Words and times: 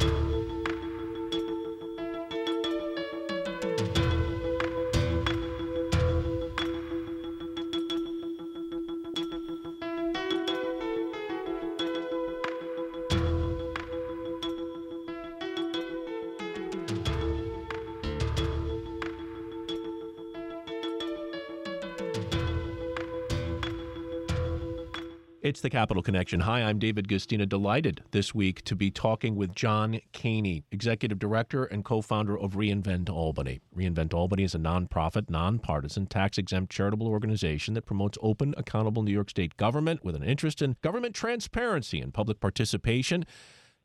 It's 25.41 25.61
the 25.61 25.69
Capitol 25.69 26.03
Connection. 26.03 26.41
Hi, 26.41 26.63
I'm 26.63 26.79
David 26.79 27.07
Guistina. 27.07 27.47
Delighted 27.47 28.03
this 28.11 28.35
week 28.35 28.61
to 28.65 28.75
be 28.75 28.91
talking 28.91 29.37
with 29.37 29.55
John 29.55 30.01
Kaehny, 30.11 30.63
Executive 30.69 31.17
Director 31.17 31.63
and 31.63 31.85
co 31.85 32.01
founder 32.01 32.37
of 32.37 32.55
Reinvent 32.55 33.09
Albany. 33.09 33.61
Reinvent 33.73 34.13
Albany 34.13 34.43
is 34.43 34.53
a 34.53 34.57
nonprofit, 34.57 35.29
nonpartisan, 35.29 36.07
tax 36.07 36.37
exempt 36.37 36.73
charitable 36.73 37.07
organization 37.07 37.73
that 37.75 37.85
promotes 37.85 38.17
open, 38.21 38.53
accountable 38.57 39.01
New 39.01 39.13
York 39.13 39.29
State 39.29 39.55
government 39.55 40.03
with 40.03 40.13
an 40.13 40.23
interest 40.23 40.61
in 40.61 40.75
government 40.81 41.15
transparency 41.15 42.01
and 42.01 42.13
public 42.13 42.41
participation. 42.41 43.23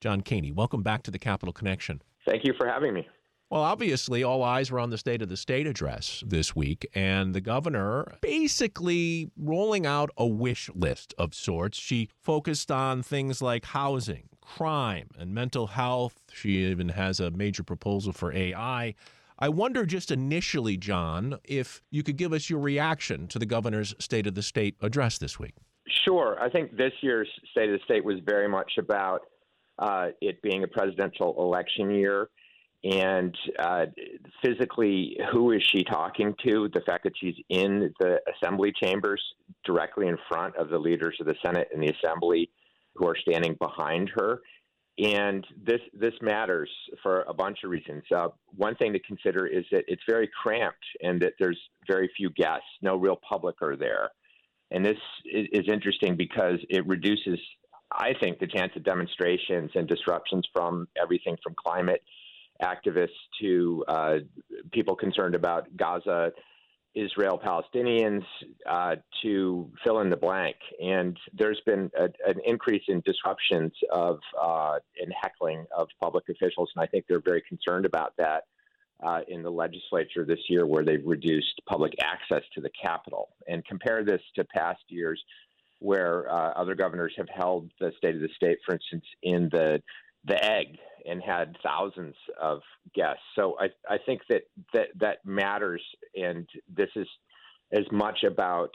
John 0.01 0.23
Kaehny, 0.23 0.53
welcome 0.53 0.83
back 0.83 1.05
to 1.05 1.13
the 1.13 1.21
Capitol 1.21 1.53
Connection. 1.53 2.03
Thank 2.27 2.45
you 2.45 2.55
for 2.59 2.67
having 2.67 2.95
me. 2.95 3.07
Well, 3.51 3.63
obviously, 3.63 4.25
all 4.25 4.43
eyes 4.43 4.71
were 4.71 4.81
on 4.81 4.91
the 4.91 4.99
State 4.99 5.21
of 5.23 5.29
the 5.29 5.37
State 5.37 5.67
address 5.67 6.25
this 6.27 6.57
week, 6.57 6.87
and 6.95 7.35
the 7.35 7.41
governor 7.41 8.17
basically 8.21 9.31
rolling 9.37 9.87
out 9.87 10.11
a 10.17 10.27
wish 10.27 10.71
list 10.75 11.15
of 11.19 11.35
sorts. 11.35 11.79
She 11.79 12.09
focused 12.21 12.71
on 12.71 13.03
things 13.03 13.43
like 13.43 13.67
housing, 13.67 14.29
crime, 14.41 15.11
and 15.19 15.35
mental 15.35 15.69
health. 15.69 16.21
She 16.33 16.65
even 16.65 16.89
has 16.91 17.21
a 17.21 17.31
major 17.31 17.63
proposal 17.63 18.13
for 18.13 18.33
AI. 18.33 18.95
I 19.39 19.49
wonder 19.51 19.85
just 19.85 20.11
initially, 20.11 20.77
John, 20.79 21.39
if 21.45 21.83
you 21.91 22.03
could 22.03 22.17
give 22.17 22.33
us 22.33 22.49
your 22.49 22.61
reaction 22.61 23.29
to 23.29 23.39
the 23.39 23.47
governor's 23.47 23.95
State 23.99 24.27
of 24.27 24.35
the 24.35 24.43
State 24.43 24.77
address 24.81 25.19
this 25.19 25.39
week. 25.39 25.55
Sure. 26.05 26.39
I 26.41 26.49
think 26.49 26.77
this 26.77 26.93
year's 27.03 27.29
State 27.51 27.69
of 27.69 27.79
the 27.79 27.85
State 27.85 28.05
was 28.05 28.21
very 28.25 28.49
much 28.49 28.73
about 28.79 29.21
uh, 29.79 30.09
it 30.21 30.41
being 30.41 30.65
a 30.65 30.69
presidential 30.69 31.35
election 31.39 31.91
year 31.91 32.29
and 32.85 33.35
uh, 33.59 33.87
physically, 34.45 35.17
who 35.33 35.53
is 35.53 35.63
she 35.63 35.83
talking 35.85 36.35
to? 36.47 36.69
The 36.75 36.83
fact 36.83 37.05
that 37.05 37.15
she's 37.19 37.37
in 37.49 37.95
the 37.99 38.19
assembly 38.35 38.73
chambers 38.83 39.23
directly 39.65 40.07
in 40.09 40.19
front 40.29 40.55
of 40.57 40.69
the 40.69 40.79
leaders 40.79 41.17
of 41.19 41.27
the 41.27 41.35
Senate 41.45 41.69
and 41.73 41.83
the 41.83 41.93
Assembly 41.93 42.51
who 42.95 43.09
are 43.09 43.17
standing 43.17 43.57
behind 43.59 44.11
her. 44.15 44.41
And 44.99 45.45
this 45.67 45.81
this 45.93 46.13
matters 46.21 46.71
for 47.03 47.23
a 47.23 47.35
bunch 47.35 47.59
of 47.65 47.71
reasons. 47.71 48.05
Uh, 48.15 48.29
one 48.55 48.77
thing 48.77 48.93
to 48.93 49.01
consider 49.01 49.47
is 49.47 49.65
that 49.73 49.85
it's 49.89 50.03
very 50.09 50.31
cramped 50.43 50.85
and 51.03 51.21
that 51.23 51.33
there's 51.41 51.59
very 51.89 52.11
few 52.17 52.31
guests. 52.31 52.69
No 52.83 52.97
real 52.97 53.19
public 53.29 53.57
are 53.63 53.77
there. 53.77 54.11
And 54.71 54.85
this 54.85 54.99
is, 55.25 55.49
is 55.53 55.69
interesting 55.73 56.17
because 56.17 56.59
it 56.69 56.87
reduces, 56.87 57.41
I 57.91 58.13
think, 58.23 58.39
the 58.39 58.47
chance 58.47 58.73
of 58.77 58.85
demonstrations 58.85 59.71
and 59.75 59.89
disruptions 59.89 60.47
from 60.53 60.87
everything 61.01 61.37
from 61.43 61.55
climate 61.55 62.03
activists 62.63 63.09
to 63.41 63.85
uh, 63.89 64.17
people 64.73 64.95
concerned 64.95 65.35
about 65.35 65.67
Gaza, 65.77 66.33
Israel, 66.95 67.41
Palestinians, 67.45 68.23
uh, 68.69 68.97
to 69.23 69.71
fill 69.83 70.01
in 70.01 70.11
the 70.11 70.17
blank. 70.17 70.57
And 70.81 71.19
there's 71.33 71.61
been 71.67 71.91
a, 71.99 72.05
an 72.05 72.41
increase 72.47 72.85
in 72.89 73.03
disruptions 73.05 73.73
of 73.93 74.21
uh, 74.41 74.79
in 75.03 75.11
heckling 75.11 75.67
of 75.77 75.89
public 76.01 76.25
officials, 76.29 76.71
and 76.75 76.83
I 76.83 76.87
think 76.87 77.07
they're 77.09 77.21
very 77.25 77.43
concerned 77.49 77.87
about 77.87 78.15
that. 78.19 78.45
Uh, 79.03 79.21
in 79.27 79.43
the 79.43 79.51
legislature 79.51 80.25
this 80.25 80.39
year, 80.49 80.67
where 80.67 80.85
they've 80.85 81.05
reduced 81.05 81.61
public 81.69 81.93
access 82.01 82.43
to 82.55 82.61
the 82.61 82.71
Capitol, 82.81 83.29
and 83.49 83.63
compare 83.67 84.05
this 84.05 84.23
to 84.37 84.45
past 84.45 84.81
years, 84.89 85.23
where 85.81 86.33
uh, 86.33 86.53
other 86.53 86.75
governors 86.77 87.13
have 87.17 87.29
held 87.29 87.69
the 87.81 87.93
State 87.99 88.15
of 88.15 88.21
the 88.21 88.29
State, 88.37 88.59
for 88.65 88.73
instance, 88.73 89.05
in 89.25 89.49
the 89.51 89.83
the 90.25 90.43
egg 90.43 90.79
and 91.07 91.23
had 91.23 91.57
thousands 91.63 92.15
of 92.41 92.61
guests. 92.95 93.23
So 93.37 93.57
I, 93.61 93.67
I 93.93 93.99
think 94.07 94.23
that, 94.31 94.43
that 94.73 94.89
that 95.01 95.19
matters, 95.25 95.83
and 96.15 96.49
this 96.75 96.89
is 96.97 97.07
as 97.73 97.85
much 97.93 98.25
about 98.25 98.71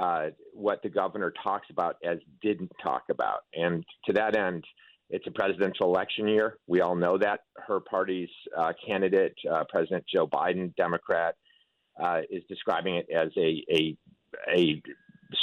uh, 0.00 0.26
what 0.52 0.82
the 0.82 0.88
governor 0.88 1.32
talks 1.42 1.66
about 1.70 1.96
as 2.04 2.18
didn't 2.42 2.70
talk 2.82 3.04
about. 3.10 3.40
And 3.54 3.84
to 4.04 4.12
that 4.12 4.36
end, 4.36 4.64
it's 5.08 5.26
a 5.26 5.30
presidential 5.30 5.86
election 5.86 6.28
year. 6.28 6.58
We 6.66 6.80
all 6.80 6.96
know 6.96 7.16
that. 7.18 7.40
Her 7.66 7.80
party's 7.80 8.28
uh, 8.56 8.72
candidate, 8.86 9.34
uh, 9.50 9.64
President 9.68 10.04
Joe 10.12 10.26
Biden, 10.26 10.74
Democrat, 10.76 11.36
uh, 12.02 12.20
is 12.30 12.42
describing 12.48 12.96
it 12.96 13.06
as 13.14 13.30
a, 13.36 13.64
a, 13.72 13.96
a 14.54 14.82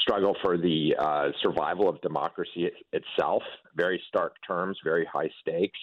struggle 0.02 0.36
for 0.42 0.58
the 0.58 0.96
uh, 0.98 1.30
survival 1.42 1.90
of 1.90 2.00
democracy 2.02 2.66
it, 2.66 2.74
itself. 2.92 3.44
Very 3.76 4.02
stark 4.08 4.36
terms, 4.46 4.78
very 4.84 5.06
high 5.12 5.30
stakes. 5.42 5.80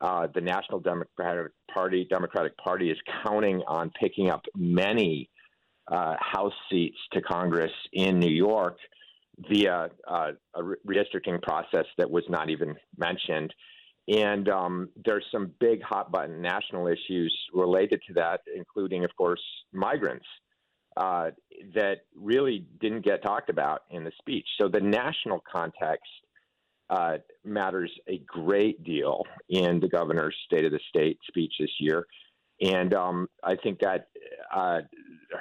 Uh, 0.00 0.28
the 0.32 0.40
National 0.40 0.78
Democratic 0.78 1.52
Party, 1.72 2.06
Democratic 2.08 2.56
Party, 2.56 2.90
is 2.90 2.98
counting 3.24 3.62
on 3.66 3.90
picking 4.00 4.30
up 4.30 4.42
many 4.56 5.28
uh, 5.88 6.14
House 6.20 6.52
seats 6.70 6.98
to 7.12 7.20
Congress 7.20 7.72
in 7.92 8.18
New 8.18 8.30
York 8.30 8.78
via 9.50 9.90
uh, 10.06 10.32
a 10.54 10.62
redistricting 10.86 11.40
process 11.42 11.86
that 11.96 12.10
was 12.10 12.24
not 12.28 12.50
even 12.50 12.74
mentioned. 12.96 13.52
And 14.08 14.48
um, 14.48 14.88
there's 15.04 15.24
some 15.30 15.52
big 15.60 15.82
hot 15.82 16.10
button 16.10 16.40
national 16.40 16.86
issues 16.86 17.34
related 17.52 18.00
to 18.06 18.14
that, 18.14 18.40
including, 18.54 19.04
of 19.04 19.10
course, 19.16 19.42
migrants 19.72 20.26
uh, 20.98 21.30
that 21.74 21.98
really 22.14 22.66
didn't 22.80 23.04
get 23.04 23.22
talked 23.22 23.50
about 23.50 23.82
in 23.90 24.04
the 24.04 24.12
speech. 24.18 24.46
So 24.60 24.68
the 24.68 24.80
national 24.80 25.42
context 25.50 26.10
uh, 26.90 27.18
matters 27.44 27.92
a 28.08 28.18
great 28.26 28.82
deal 28.82 29.22
in 29.48 29.78
the 29.78 29.88
governor's 29.88 30.34
State 30.46 30.64
of 30.64 30.72
the 30.72 30.80
State 30.88 31.18
speech 31.28 31.52
this 31.60 31.70
year, 31.78 32.06
and 32.60 32.94
um, 32.94 33.28
I 33.44 33.56
think 33.56 33.78
that 33.80 34.08
uh, 34.54 34.80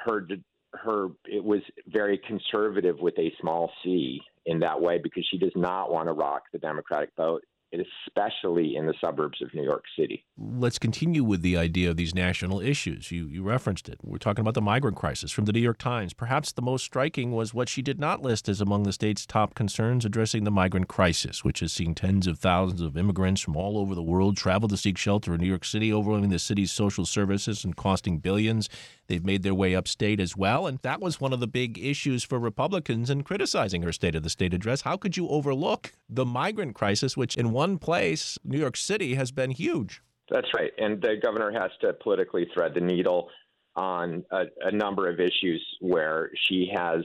her 0.06 0.28
her 0.74 1.08
it 1.26 1.44
was 1.44 1.62
very 1.88 2.20
conservative 2.28 3.00
with 3.00 3.18
a 3.18 3.32
small 3.40 3.72
c 3.84 4.22
in 4.46 4.60
that 4.60 4.80
way 4.80 5.00
because 5.02 5.26
she 5.32 5.38
does 5.38 5.54
not 5.56 5.92
want 5.92 6.08
to 6.08 6.14
rock 6.14 6.44
the 6.52 6.60
Democratic 6.60 7.10
vote 7.18 7.44
especially 7.74 8.76
in 8.76 8.86
the 8.86 8.94
suburbs 9.02 9.42
of 9.42 9.54
New 9.54 9.64
York 9.64 9.84
City. 9.98 10.26
Let's 10.38 10.80
continue 10.80 11.24
with 11.24 11.42
the 11.42 11.58
idea 11.58 11.90
of 11.90 11.98
these 11.98 12.16
national 12.16 12.62
issues. 12.62 13.12
You, 13.12 13.28
you 13.28 13.44
referenced 13.44 13.90
it. 13.90 14.00
We're 14.04 14.18
talking 14.18 14.42
about 14.42 14.54
the 14.54 14.62
migrant 14.62 14.98
crisis 14.98 15.32
from 15.32 15.46
the 15.46 15.54
New 15.54 15.60
York 15.60 15.78
Times. 15.78 16.14
Perhaps 16.14 16.54
the 16.54 16.62
most 16.62 16.84
striking 16.84 17.32
was 17.32 17.54
what 17.54 17.70
she 17.70 17.82
did 17.82 18.00
not 18.00 18.22
list 18.22 18.48
as 18.48 18.62
among 18.62 18.84
the 18.84 18.94
state's 18.94 19.26
top 19.26 19.54
concerns 19.54 20.06
addressing 20.06 20.44
the 20.44 20.52
migrant 20.52 20.88
crisis, 20.88 21.44
which 21.44 21.60
has 21.60 21.74
seen 21.74 21.94
tens 21.94 22.28
of 22.28 22.40
thousands 22.40 22.82
of 22.82 22.98
immigrants 22.98 23.42
from 23.42 23.56
all 23.56 23.78
over 23.78 23.94
the 23.94 24.04
world 24.04 24.38
travel 24.38 24.70
to 24.70 24.78
seek 24.78 24.98
shelter 24.98 25.34
in 25.34 25.42
New 25.42 25.48
York 25.48 25.66
City, 25.66 25.92
overwhelming 25.92 26.30
the 26.30 26.40
city's 26.40 26.72
social 26.72 27.06
services 27.06 27.66
and 27.66 27.76
costing 27.76 28.20
billions. 28.20 28.70
They've 29.08 29.26
made 29.26 29.44
their 29.44 29.54
way 29.54 29.76
upstate 29.76 30.20
as 30.20 30.36
well. 30.36 30.68
And 30.68 30.80
that 30.80 31.02
was 31.02 31.22
one 31.22 31.34
of 31.34 31.40
the 31.40 31.48
big 31.48 31.78
issues 31.78 32.24
for 32.24 32.40
Republicans 32.40 33.10
in 33.10 33.24
criticizing 33.24 33.82
her 33.84 33.92
State 33.92 34.16
of 34.16 34.24
the 34.24 34.30
State 34.30 34.54
address. 34.54 34.82
How 34.82 34.98
could 34.98 35.16
you 35.16 35.28
overlook 35.30 35.94
the 36.10 36.26
migrant 36.26 36.76
crisis, 36.76 37.16
which 37.16 37.36
in 37.36 37.52
one 37.52 37.78
place, 37.78 38.38
New 38.44 38.60
York 38.60 38.76
City, 38.78 39.16
has 39.16 39.32
been 39.32 39.52
huge? 39.52 40.02
That's 40.30 40.48
right. 40.54 40.72
And 40.78 41.02
the 41.02 41.16
governor 41.22 41.52
has 41.52 41.72
to 41.82 41.94
politically 41.94 42.48
thread 42.54 42.74
the 42.74 42.82
needle 42.82 43.30
on 43.76 44.26
a, 44.32 44.46
a 44.62 44.72
number 44.72 45.10
of 45.10 45.20
issues 45.20 45.64
where 45.80 46.32
she 46.48 46.70
has 46.76 47.00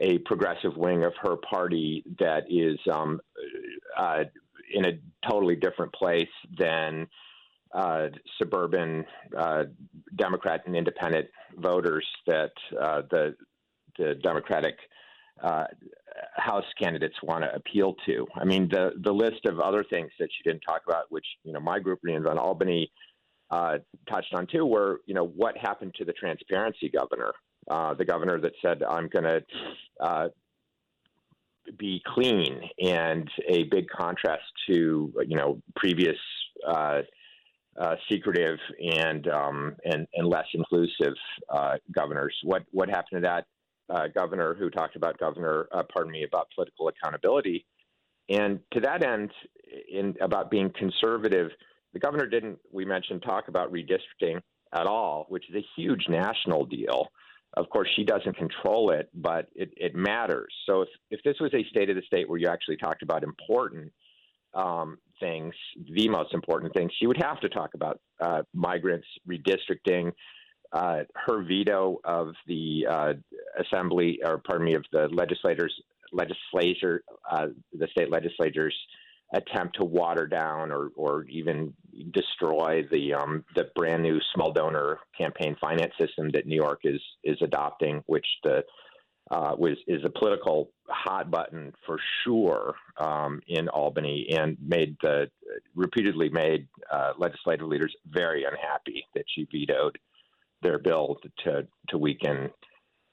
a 0.00 0.18
progressive 0.18 0.76
wing 0.76 1.04
of 1.04 1.12
her 1.22 1.36
party 1.36 2.04
that 2.18 2.44
is 2.50 2.78
um, 2.92 3.20
uh, 3.96 4.24
in 4.72 4.84
a 4.86 4.98
totally 5.28 5.56
different 5.56 5.92
place 5.92 6.28
than 6.58 7.06
uh, 7.74 8.08
suburban 8.38 9.04
uh, 9.36 9.64
Democrat 10.16 10.62
and 10.66 10.76
independent 10.76 11.28
voters 11.56 12.06
that 12.26 12.52
uh, 12.80 13.02
the 13.10 13.34
the 13.98 14.14
Democratic 14.22 14.76
uh, 15.42 15.64
House 16.36 16.64
candidates 16.80 17.14
want 17.22 17.44
to 17.44 17.54
appeal 17.54 17.94
to. 18.06 18.26
I 18.34 18.44
mean, 18.44 18.68
the 18.68 18.92
the 19.02 19.12
list 19.12 19.46
of 19.46 19.60
other 19.60 19.84
things 19.84 20.10
that 20.18 20.28
she 20.36 20.48
didn't 20.48 20.62
talk 20.62 20.82
about, 20.86 21.04
which 21.10 21.26
you 21.44 21.52
know, 21.52 21.60
my 21.60 21.78
group 21.78 22.00
Reinvent 22.06 22.38
Albany 22.38 22.90
uh, 23.50 23.78
touched 24.08 24.34
on 24.34 24.46
too 24.46 24.66
were 24.66 25.00
you 25.06 25.14
know 25.14 25.26
what 25.26 25.56
happened 25.56 25.94
to 25.98 26.04
the 26.04 26.12
transparency 26.12 26.90
governor, 26.90 27.32
uh, 27.70 27.94
the 27.94 28.04
governor 28.04 28.40
that 28.40 28.52
said 28.62 28.82
I'm 28.82 29.08
going 29.08 29.24
to 29.24 30.30
be 31.78 32.02
clean, 32.06 32.62
and 32.82 33.30
a 33.48 33.64
big 33.64 33.88
contrast 33.88 34.42
to 34.68 35.12
you 35.26 35.36
know 35.36 35.62
previous. 35.76 36.18
Uh, 37.80 37.96
secretive 38.10 38.58
and 38.78 39.26
um, 39.28 39.74
and 39.86 40.06
and 40.12 40.28
less 40.28 40.44
inclusive 40.52 41.14
uh, 41.48 41.76
governors. 41.92 42.36
What 42.42 42.62
what 42.72 42.90
happened 42.90 43.22
to 43.22 43.28
that 43.28 43.46
uh, 43.88 44.08
governor 44.08 44.54
who 44.54 44.68
talked 44.68 44.96
about 44.96 45.16
governor, 45.18 45.66
uh, 45.72 45.84
pardon 45.90 46.12
me, 46.12 46.24
about 46.24 46.48
political 46.54 46.88
accountability? 46.88 47.64
And 48.28 48.60
to 48.72 48.80
that 48.80 49.02
end, 49.02 49.30
in 49.90 50.14
about 50.20 50.50
being 50.50 50.70
conservative, 50.78 51.52
the 51.94 52.00
governor 52.00 52.26
didn't. 52.26 52.58
We 52.70 52.84
mentioned 52.84 53.22
talk 53.22 53.48
about 53.48 53.72
redistricting 53.72 54.42
at 54.74 54.86
all, 54.86 55.24
which 55.30 55.48
is 55.48 55.56
a 55.56 55.64
huge 55.74 56.04
national 56.06 56.66
deal. 56.66 57.08
Of 57.54 57.70
course, 57.70 57.88
she 57.96 58.04
doesn't 58.04 58.36
control 58.36 58.90
it, 58.90 59.08
but 59.14 59.48
it, 59.54 59.72
it 59.78 59.94
matters. 59.94 60.52
So 60.66 60.82
if, 60.82 60.88
if 61.10 61.22
this 61.22 61.36
was 61.40 61.54
a 61.54 61.64
state 61.70 61.88
of 61.88 61.96
the 61.96 62.02
state 62.02 62.28
where 62.28 62.38
you 62.38 62.48
actually 62.48 62.76
talked 62.76 63.02
about 63.02 63.24
important 63.24 63.90
um, 64.52 64.98
things, 65.20 65.54
the 65.94 66.08
most 66.08 66.34
important 66.34 66.72
things, 66.74 66.90
she 66.98 67.06
would 67.06 67.22
have 67.22 67.40
to 67.40 67.48
talk 67.48 67.74
about 67.74 68.00
uh, 68.20 68.42
migrants, 68.54 69.06
redistricting, 69.28 70.12
uh, 70.72 71.00
her 71.14 71.42
veto 71.42 72.00
of 72.04 72.28
the 72.46 72.86
uh, 72.88 73.12
assembly, 73.58 74.20
or 74.24 74.38
pardon 74.38 74.66
me, 74.66 74.74
of 74.74 74.84
the 74.92 75.08
legislators, 75.12 75.74
legislature, 76.12 77.02
uh, 77.30 77.46
the 77.72 77.88
state 77.88 78.10
legislatures 78.10 78.74
attempt 79.32 79.76
to 79.78 79.84
water 79.84 80.26
down 80.26 80.72
or, 80.72 80.90
or 80.96 81.24
even 81.24 81.72
destroy 82.12 82.82
the 82.90 83.14
um, 83.14 83.44
the 83.54 83.64
brand 83.76 84.02
new 84.02 84.18
small 84.34 84.52
donor 84.52 84.98
campaign 85.16 85.56
finance 85.60 85.92
system 86.00 86.30
that 86.32 86.46
New 86.46 86.56
York 86.56 86.80
is 86.84 87.00
is 87.22 87.38
adopting, 87.42 88.02
which 88.06 88.26
the 88.42 88.62
uh, 89.30 89.54
was 89.56 89.76
is 89.86 90.04
a 90.04 90.10
political 90.10 90.72
hot 90.88 91.30
button 91.30 91.72
for 91.86 91.98
sure 92.24 92.74
um, 92.98 93.40
in 93.46 93.68
Albany, 93.68 94.28
and 94.36 94.56
made 94.60 94.96
the 95.02 95.30
repeatedly 95.74 96.28
made 96.28 96.66
uh, 96.92 97.12
legislative 97.16 97.66
leaders 97.66 97.94
very 98.08 98.44
unhappy 98.44 99.04
that 99.14 99.24
she 99.34 99.46
vetoed 99.50 99.98
their 100.62 100.78
bill 100.78 101.18
to 101.44 101.66
to 101.88 101.98
weaken 101.98 102.50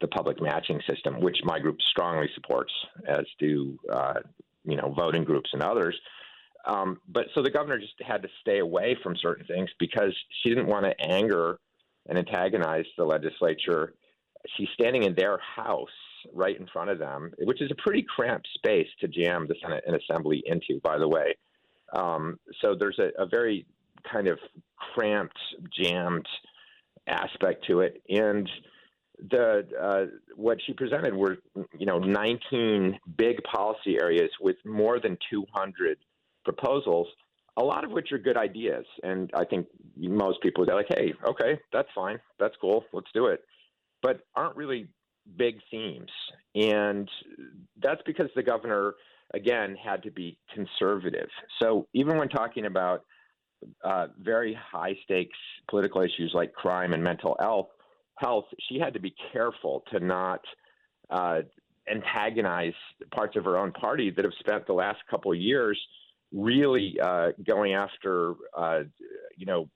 the 0.02 0.08
public 0.08 0.42
matching 0.42 0.82
system, 0.90 1.20
which 1.22 1.38
my 1.44 1.60
group 1.60 1.78
strongly 1.82 2.30
supports, 2.36 2.74
as 3.08 3.26
do 3.40 3.78
uh, 3.92 4.16
you 4.64 4.76
know 4.76 4.94
voting 4.98 5.24
groups 5.24 5.50
and 5.54 5.62
others. 5.62 5.96
Um, 6.66 7.00
but 7.08 7.28
so 7.34 7.42
the 7.42 7.52
governor 7.52 7.80
just 7.80 7.94
had 8.06 8.22
to 8.24 8.30
stay 8.42 8.60
away 8.60 8.98
from 9.02 9.16
certain 9.16 9.46
things 9.46 9.70
because 9.80 10.14
she 10.42 10.50
didn't 10.50 10.68
want 10.68 10.86
to 10.86 11.00
anger 11.00 11.60
and 12.10 12.18
antagonize 12.18 12.86
the 12.98 13.06
legislature. 13.06 13.94
She's 14.58 14.68
standing 14.74 15.04
in 15.04 15.16
their 15.16 15.38
house 15.38 15.90
right 16.34 16.60
in 16.60 16.68
front 16.68 16.90
of 16.90 17.00
them, 17.00 17.32
which 17.40 17.62
is 17.62 17.72
a 17.72 17.76
pretty 17.82 18.06
cramped 18.16 18.48
space 18.56 18.88
to 19.02 19.08
jam 19.08 19.48
the 19.48 19.56
Senate 19.62 19.84
and 19.88 19.96
Assembly 19.96 20.44
into, 20.46 20.80
by 20.84 20.98
the 20.98 21.08
way. 21.08 21.36
Um, 21.94 22.40
so 22.62 22.76
there's 22.78 23.00
a, 23.00 23.22
a, 23.22 23.26
very 23.26 23.66
kind 24.12 24.28
of 24.28 24.38
cramped, 24.94 25.40
jammed 25.72 26.28
aspect 27.08 27.66
to 27.68 27.80
it. 27.80 28.02
And 28.10 28.50
the 29.30 29.68
uh, 29.82 30.18
what 30.36 30.58
she 30.66 30.74
presented 30.74 31.14
were, 31.14 31.38
you 31.78 31.86
know, 31.86 31.98
19 32.00 33.00
big 33.18 33.42
policy 33.44 33.98
areas 34.02 34.30
with 34.42 34.58
more 34.66 35.00
than 35.00 35.18
200 35.30 35.98
proposals, 36.44 37.08
a 37.58 37.64
lot 37.64 37.84
of 37.84 37.92
which 37.92 38.12
are 38.12 38.20
good 38.20 38.38
ideas. 38.38 38.86
And 39.04 39.32
I 39.34 39.46
think 39.46 39.68
most 39.96 40.42
people 40.42 40.66
be 40.66 40.74
like, 40.74 40.88
hey, 40.90 41.14
okay, 41.26 41.60
that's 41.72 41.90
fine. 41.96 42.20
That's 42.40 42.56
cool. 42.60 42.84
Let's 42.94 43.12
do 43.14 43.28
it. 43.28 43.44
But 44.04 44.22
aren't 44.36 44.56
really 44.56 44.88
big 45.36 45.60
themes. 45.70 46.10
And 46.56 47.10
that's 47.82 48.02
because 48.06 48.30
the 48.36 48.44
governor, 48.44 48.96
again, 49.34 49.76
had 49.84 50.04
to 50.04 50.12
be 50.12 50.38
conservative. 50.54 51.30
So 51.62 51.88
even 51.94 52.18
when 52.18 52.30
talking 52.30 52.66
about 52.66 53.04
uh, 53.84 54.08
very 54.20 54.58
high 54.72 54.96
stakes 55.04 55.38
political 55.70 56.02
issues 56.02 56.32
like 56.34 56.54
crime 56.54 56.94
and 56.94 57.04
mental 57.04 57.36
health, 57.40 57.68
health, 58.18 58.46
she 58.70 58.80
had 58.80 58.94
to 58.94 59.00
be 59.00 59.14
careful 59.32 59.84
to 59.92 60.00
not 60.00 60.42
uh, 61.10 61.42
antagonize 61.90 62.74
parts 63.14 63.36
of 63.36 63.46
her 63.46 63.58
own 63.58 63.72
party 63.72 64.12
that 64.12 64.26
have 64.26 64.34
spent 64.40 64.66
the 64.68 64.74
last 64.74 65.00
couple 65.10 65.32
of 65.32 65.38
years 65.38 65.80
really 66.34 66.98
uh, 67.02 67.30
going 67.46 67.74
after, 67.74 68.34
uh, 68.56 68.82
you 69.38 69.46
know, 69.46 69.70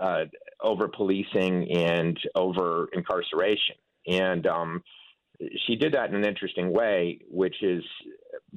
uh, 0.00 0.24
over 0.62 0.88
policing 0.88 1.70
and 1.72 2.18
over 2.34 2.88
incarceration. 2.92 3.74
And 4.08 4.46
um, 4.46 4.82
she 5.66 5.76
did 5.76 5.92
that 5.94 6.08
in 6.10 6.16
an 6.16 6.24
interesting 6.24 6.72
way, 6.72 7.20
which 7.30 7.62
is 7.62 7.84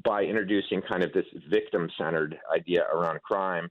by 0.03 0.23
introducing 0.23 0.81
kind 0.81 1.03
of 1.03 1.11
this 1.13 1.25
victim 1.49 1.89
centered 1.97 2.37
idea 2.55 2.83
around 2.93 3.21
crime, 3.21 3.69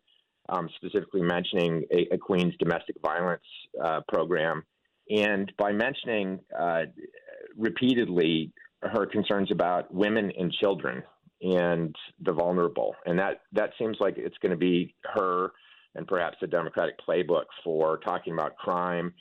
um, 0.48 0.68
specifically 0.76 1.22
mentioning 1.22 1.84
a, 1.92 2.14
a, 2.14 2.18
Queen's 2.18 2.54
domestic 2.58 2.96
violence 3.02 3.42
uh, 3.82 4.00
program. 4.08 4.62
And 5.08 5.50
by 5.58 5.72
mentioning 5.72 6.40
uh, 6.58 6.82
repeatedly 7.56 8.52
her 8.82 9.06
concerns 9.06 9.50
about 9.50 9.92
women 9.92 10.30
and 10.38 10.52
children 10.52 11.02
and 11.42 11.94
the 12.20 12.32
vulnerable. 12.32 12.94
And 13.06 13.18
that, 13.18 13.40
that 13.52 13.70
seems 13.78 13.96
like 13.98 14.14
it's 14.18 14.36
going 14.38 14.50
to 14.50 14.58
be 14.58 14.94
her 15.14 15.52
and 15.94 16.06
perhaps 16.06 16.36
the 16.40 16.46
Democratic 16.46 16.94
playbook 17.06 17.44
for 17.64 17.98
talking 17.98 18.32
about 18.32 18.56
crime 18.56 19.12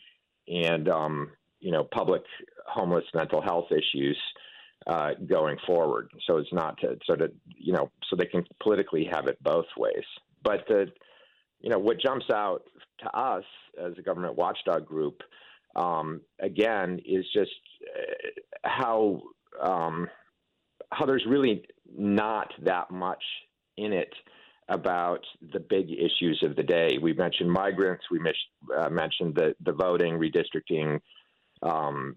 and 0.48 0.88
um, 0.90 1.32
you 1.60 1.72
know 1.72 1.84
public 1.84 2.22
homeless 2.68 3.06
mental 3.14 3.42
health 3.42 3.68
issues 3.72 4.18
uh, 4.88 5.12
going 5.28 5.58
forward. 5.66 6.10
So 6.26 6.38
it's 6.38 6.54
not 6.54 6.78
to 6.80 6.98
sort 7.06 7.22
of 7.22 7.32
you 7.48 7.74
know 7.74 7.92
so 8.10 8.16
they 8.16 8.26
can 8.26 8.46
politically 8.62 9.08
have 9.12 9.28
it 9.28 9.42
both 9.44 9.66
ways. 9.78 10.06
But 10.44 10.66
the 10.68 10.88
you 11.60 11.70
know 11.70 11.80
what 11.80 12.00
jumps 12.00 12.26
out 12.34 12.64
to 13.00 13.10
us 13.18 13.44
as 13.82 13.94
a 13.98 14.02
government 14.02 14.36
watchdog 14.36 14.86
group 14.86 15.22
um, 15.76 16.22
again 16.40 17.00
is 17.06 17.26
just 17.34 17.52
uh, 17.84 18.30
how 18.64 19.22
um, 19.62 20.08
how 20.92 21.06
there's 21.06 21.26
really 21.28 21.64
not 21.98 22.52
that 22.64 22.92
much 22.92 23.24
in 23.78 23.94
it 23.94 24.14
about 24.70 25.22
the 25.52 25.60
big 25.60 25.90
issues 25.90 26.42
of 26.44 26.56
the 26.56 26.64
day. 26.64 27.00
We 27.02 27.14
mentioned 27.14 27.52
migrants. 27.52 28.06
We 28.12 28.20
uh, 28.78 28.90
mentioned 28.90 29.36
the 29.36 29.56
the 29.64 29.74
voting, 29.74 30.20
redistricting, 30.20 31.00
um, 31.64 32.16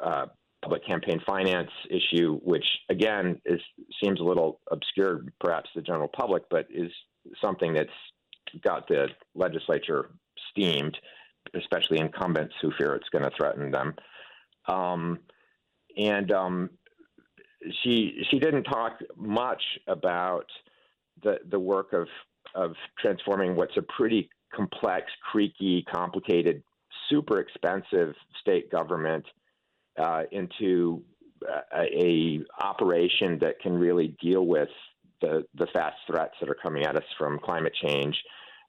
uh, 0.00 0.26
public 0.62 0.86
campaign 0.86 1.20
finance 1.26 1.70
issue, 1.90 2.38
which 2.42 2.64
again 2.88 3.40
is 3.44 3.60
seems 4.02 4.20
a 4.20 4.24
little 4.24 4.60
obscure, 4.70 5.24
perhaps 5.40 5.68
to 5.74 5.80
the 5.80 5.86
general 5.86 6.08
public, 6.08 6.42
but 6.50 6.66
is 6.70 6.90
something 7.42 7.74
that's 7.74 7.90
got 8.62 8.88
the 8.88 9.08
legislature 9.34 10.10
steamed, 10.50 10.96
especially 11.54 11.98
incumbents 11.98 12.54
who 12.60 12.70
fear 12.78 12.94
it's 12.94 13.08
going 13.10 13.24
to 13.24 13.30
threaten 13.36 13.70
them. 13.70 13.94
Um, 14.66 15.18
and 15.96 16.32
um, 16.32 16.70
she 17.82 18.24
she 18.30 18.38
didn't 18.38 18.64
talk 18.64 18.98
much 19.16 19.62
about 19.86 20.46
the 21.22 21.38
the 21.50 21.58
work 21.58 21.92
of 21.92 22.08
of 22.54 22.72
transforming 22.98 23.56
what's 23.56 23.76
a 23.76 23.82
pretty 23.96 24.28
complex, 24.54 25.10
creaky, 25.30 25.84
complicated 25.92 26.62
super 27.08 27.40
expensive 27.40 28.14
state 28.40 28.70
government 28.70 29.24
uh, 29.98 30.22
into 30.32 31.02
a, 31.72 31.82
a, 31.82 32.40
operation 32.60 33.38
that 33.40 33.60
can 33.60 33.72
really 33.74 34.16
deal 34.20 34.46
with 34.46 34.68
the 35.20 35.44
the 35.54 35.66
fast 35.72 35.96
threats 36.06 36.34
that 36.40 36.48
are 36.48 36.56
coming 36.62 36.84
at 36.84 36.96
us 36.96 37.04
from 37.18 37.38
climate 37.38 37.74
change, 37.86 38.16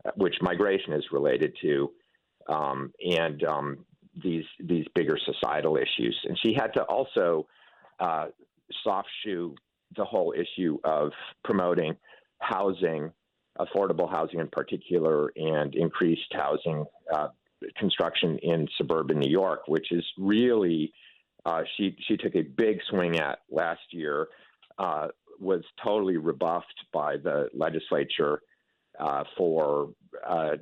uh, 0.06 0.12
which 0.16 0.36
migration 0.42 0.94
is 0.94 1.04
related 1.12 1.56
to, 1.62 1.92
um, 2.48 2.92
and 3.02 3.44
um, 3.44 3.86
these 4.24 4.46
these 4.60 4.86
bigger 4.94 5.18
societal 5.26 5.78
issues. 5.78 6.18
And 6.26 6.38
she 6.44 6.54
had 6.54 6.74
to 6.74 6.84
also 6.84 7.48
uh, 8.00 8.28
soft 8.84 9.10
shoe 9.24 9.56
the 9.96 10.06
whole 10.06 10.34
issue 10.34 10.78
of 10.84 11.12
promoting 11.44 11.96
housing, 12.40 13.12
affordable 13.60 14.10
housing 14.10 14.40
in 14.40 14.48
particular, 14.50 15.32
and 15.36 15.74
increased 15.76 16.34
housing 16.34 16.86
uh, 17.14 17.30
construction 17.78 18.38
in 18.42 18.68
suburban 18.78 19.20
New 19.20 19.30
York, 19.30 19.68
which 19.68 19.92
is 19.92 20.04
really 20.18 20.94
uh, 21.46 21.62
she 21.78 21.96
she 22.08 22.18
took 22.18 22.36
a 22.36 22.42
big 22.42 22.80
swing 22.90 23.20
at 23.20 23.40
last 23.50 23.82
year, 23.92 24.28
uh, 24.80 25.08
was 25.40 25.64
totally 25.84 26.18
rebuffed 26.18 26.86
by 26.92 27.18
the 27.18 27.50
legislature 27.54 28.42
uh, 29.00 29.24
for 29.38 29.90
uh, 30.28 30.56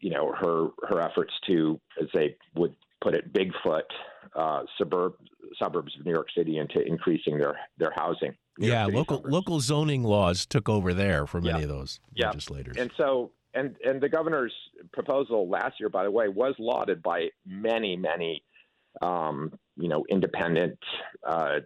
you 0.00 0.10
know 0.10 0.32
her 0.32 0.68
her 0.88 1.00
efforts 1.00 1.32
to, 1.46 1.80
as 2.00 2.08
they 2.14 2.36
would 2.54 2.74
put 3.00 3.14
it, 3.14 3.32
Bigfoot 3.32 3.82
uh, 4.34 4.62
suburb 4.78 5.14
suburbs 5.58 5.94
of 5.98 6.06
New 6.06 6.12
York 6.12 6.28
City 6.36 6.58
into 6.58 6.80
increasing 6.84 7.38
their 7.38 7.58
their 7.78 7.92
housing. 7.94 8.34
New 8.58 8.68
yeah, 8.68 8.86
local 8.86 9.18
suburbs. 9.18 9.32
local 9.32 9.60
zoning 9.60 10.02
laws 10.02 10.46
took 10.46 10.68
over 10.68 10.94
there 10.94 11.26
for 11.26 11.40
many 11.40 11.58
yeah. 11.58 11.64
of 11.64 11.68
those 11.68 12.00
yeah. 12.14 12.28
legislators. 12.28 12.76
And 12.78 12.90
so 12.96 13.32
and 13.54 13.76
and 13.84 14.00
the 14.00 14.08
governor's 14.08 14.52
proposal 14.92 15.48
last 15.48 15.80
year, 15.80 15.88
by 15.88 16.04
the 16.04 16.10
way, 16.10 16.28
was 16.28 16.54
lauded 16.58 17.02
by 17.02 17.28
many 17.46 17.96
many 17.96 18.42
um, 19.02 19.52
you 19.76 19.88
know 19.88 20.04
independent 20.08 20.78
uh, 21.26 21.60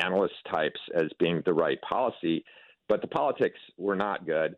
analyst 0.00 0.34
types 0.50 0.80
as 0.94 1.08
being 1.18 1.42
the 1.44 1.52
right 1.52 1.80
policy, 1.82 2.44
but 2.88 3.00
the 3.00 3.08
politics 3.08 3.58
were 3.76 3.96
not 3.96 4.26
good. 4.26 4.54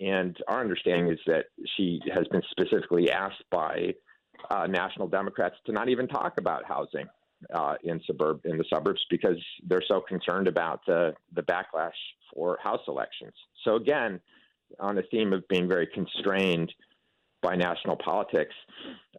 And 0.00 0.36
our 0.46 0.60
understanding 0.60 1.12
is 1.12 1.18
that 1.26 1.46
she 1.76 2.00
has 2.14 2.26
been 2.28 2.42
specifically 2.52 3.10
asked 3.10 3.42
by 3.50 3.94
uh, 4.50 4.66
national 4.68 5.08
Democrats 5.08 5.56
to 5.66 5.72
not 5.72 5.88
even 5.88 6.06
talk 6.06 6.34
about 6.38 6.64
housing 6.64 7.06
uh, 7.52 7.74
in 7.82 8.00
suburb 8.06 8.40
in 8.44 8.58
the 8.58 8.64
suburbs 8.72 9.04
because 9.10 9.36
they're 9.66 9.82
so 9.86 10.00
concerned 10.00 10.48
about 10.48 10.80
the 10.86 11.14
the 11.34 11.42
backlash 11.42 11.90
for 12.32 12.58
House 12.62 12.82
elections. 12.88 13.34
So 13.64 13.76
again, 13.76 14.20
on 14.80 14.94
the 14.94 15.02
theme 15.10 15.32
of 15.32 15.46
being 15.48 15.68
very 15.68 15.86
constrained 15.86 16.72
by 17.42 17.54
national 17.54 17.96
politics, 17.96 18.54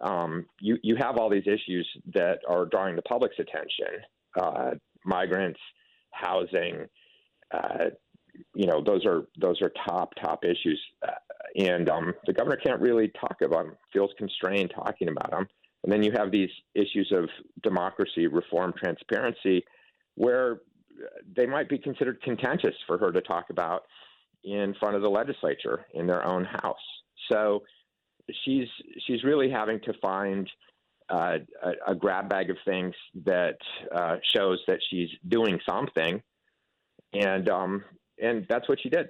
um, 0.01 0.45
you 0.59 0.77
you 0.83 0.95
have 0.97 1.17
all 1.17 1.29
these 1.29 1.47
issues 1.47 1.87
that 2.13 2.39
are 2.47 2.65
drawing 2.65 2.95
the 2.95 3.01
public's 3.03 3.37
attention: 3.39 4.03
uh, 4.39 4.71
migrants, 5.05 5.59
housing. 6.11 6.85
Uh, 7.51 7.85
you 8.53 8.67
know, 8.67 8.83
those 8.83 9.05
are 9.05 9.23
those 9.39 9.61
are 9.61 9.71
top 9.87 10.13
top 10.21 10.43
issues, 10.43 10.79
uh, 11.07 11.11
and 11.55 11.89
um, 11.89 12.13
the 12.25 12.33
governor 12.33 12.57
can't 12.57 12.81
really 12.81 13.11
talk 13.19 13.37
about 13.41 13.65
them. 13.65 13.75
Feels 13.91 14.11
constrained 14.17 14.71
talking 14.75 15.09
about 15.09 15.31
them. 15.31 15.47
And 15.83 15.91
then 15.91 16.03
you 16.03 16.11
have 16.11 16.31
these 16.31 16.49
issues 16.75 17.11
of 17.15 17.29
democracy, 17.63 18.27
reform, 18.27 18.73
transparency, 18.77 19.63
where 20.15 20.59
they 21.35 21.45
might 21.45 21.69
be 21.69 21.77
considered 21.77 22.21
contentious 22.21 22.75
for 22.85 22.97
her 22.97 23.11
to 23.11 23.21
talk 23.21 23.45
about 23.49 23.83
in 24.43 24.73
front 24.79 24.95
of 24.95 25.01
the 25.01 25.09
legislature 25.09 25.85
in 25.93 26.07
their 26.07 26.25
own 26.25 26.45
house. 26.45 26.77
So 27.31 27.63
she's 28.43 28.67
she's 29.05 29.23
really 29.23 29.49
having 29.49 29.79
to 29.81 29.93
find 30.01 30.49
uh, 31.09 31.37
a, 31.63 31.91
a, 31.91 31.95
grab 31.95 32.29
bag 32.29 32.49
of 32.49 32.57
things 32.65 32.93
that 33.25 33.57
uh, 33.95 34.17
shows 34.35 34.59
that 34.67 34.79
she's 34.89 35.09
doing 35.27 35.59
something, 35.67 36.21
and 37.13 37.49
um, 37.49 37.83
and 38.21 38.45
that's 38.49 38.69
what 38.69 38.79
she 38.81 38.89
did. 38.89 39.09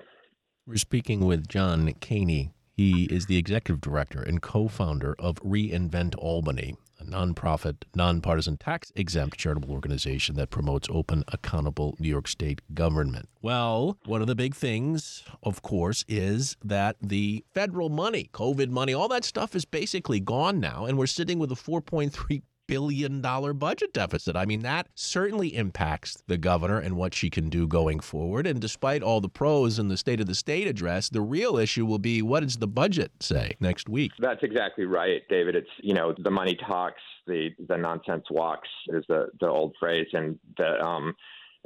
We're 0.66 0.78
speaking 0.78 1.26
with 1.26 1.48
John 1.48 1.88
Kaehny. 1.94 2.52
He 2.72 3.06
is 3.06 3.26
the 3.26 3.38
executive 3.38 3.82
director 3.82 4.22
and 4.22 4.42
co-founder 4.42 5.16
of 5.20 5.36
Reinvent 5.44 6.16
Albany, 6.18 6.78
nonprofit, 7.12 7.84
nonpartisan, 7.96 8.58
tax 8.58 8.92
exempt 8.96 9.38
charitable 9.38 9.72
organization 9.72 10.36
that 10.36 10.50
promotes 10.50 10.88
open, 10.92 11.24
accountable 11.30 11.96
New 12.00 12.10
York 12.10 12.28
State 12.28 12.62
government. 12.74 13.30
Well, 13.42 13.98
one 14.06 14.22
of 14.22 14.28
the 14.28 14.36
big 14.36 14.56
things, 14.56 15.24
of 15.44 15.62
course, 15.62 16.04
is 16.08 16.58
that 16.64 16.98
the 17.02 17.44
federal 17.54 17.90
money, 17.90 18.30
COVID 18.34 18.70
money, 18.70 18.94
all 18.94 19.08
that 19.10 19.24
stuff 19.24 19.56
is 19.56 19.66
basically 19.66 20.20
gone 20.20 20.60
now, 20.60 20.86
and 20.86 20.98
we're 20.98 21.08
sitting 21.08 21.40
with 21.40 21.52
a 21.52 21.56
$4.3 21.56 22.42
billion 22.70 23.20
dollar 23.20 23.52
budget 23.52 23.92
deficit. 23.94 24.36
I 24.36 24.46
mean, 24.46 24.62
that 24.62 24.88
certainly 24.94 25.56
impacts 25.56 26.22
the 26.28 26.38
governor 26.38 26.78
and 26.78 26.96
what 26.96 27.16
she 27.16 27.30
can 27.30 27.50
do 27.50 27.68
going 27.68 28.00
forward. 28.00 28.46
And 28.46 28.62
despite 28.62 29.02
all 29.02 29.20
the 29.20 29.28
pros 29.28 29.80
in 29.80 29.88
the 29.88 29.98
State 29.98 30.22
of 30.22 30.28
the 30.28 30.36
State 30.36 30.68
address, 30.68 31.10
the 31.10 31.22
real 31.22 31.58
issue 31.58 31.86
will 31.86 31.98
be 31.98 32.22
what 32.22 32.42
does 32.42 32.58
the 32.58 32.68
budget 32.68 33.12
say 33.22 33.58
next 33.60 33.90
week? 33.90 34.12
That's 34.20 34.44
exactly 34.44 34.86
right, 34.86 35.24
David. 35.30 35.56
It's 35.56 35.70
you 35.82 35.96
know 35.96 36.14
the 36.20 36.30
money 36.30 36.58
talks, 36.68 37.02
the 37.26 37.50
the 37.68 37.76
nonsense 37.76 38.26
walks 38.30 38.70
is 38.90 39.04
the 39.10 39.30
the 39.40 39.48
old 39.48 39.76
phrase, 39.80 40.08
and 40.14 40.38
the 40.58 40.80
um, 40.80 41.16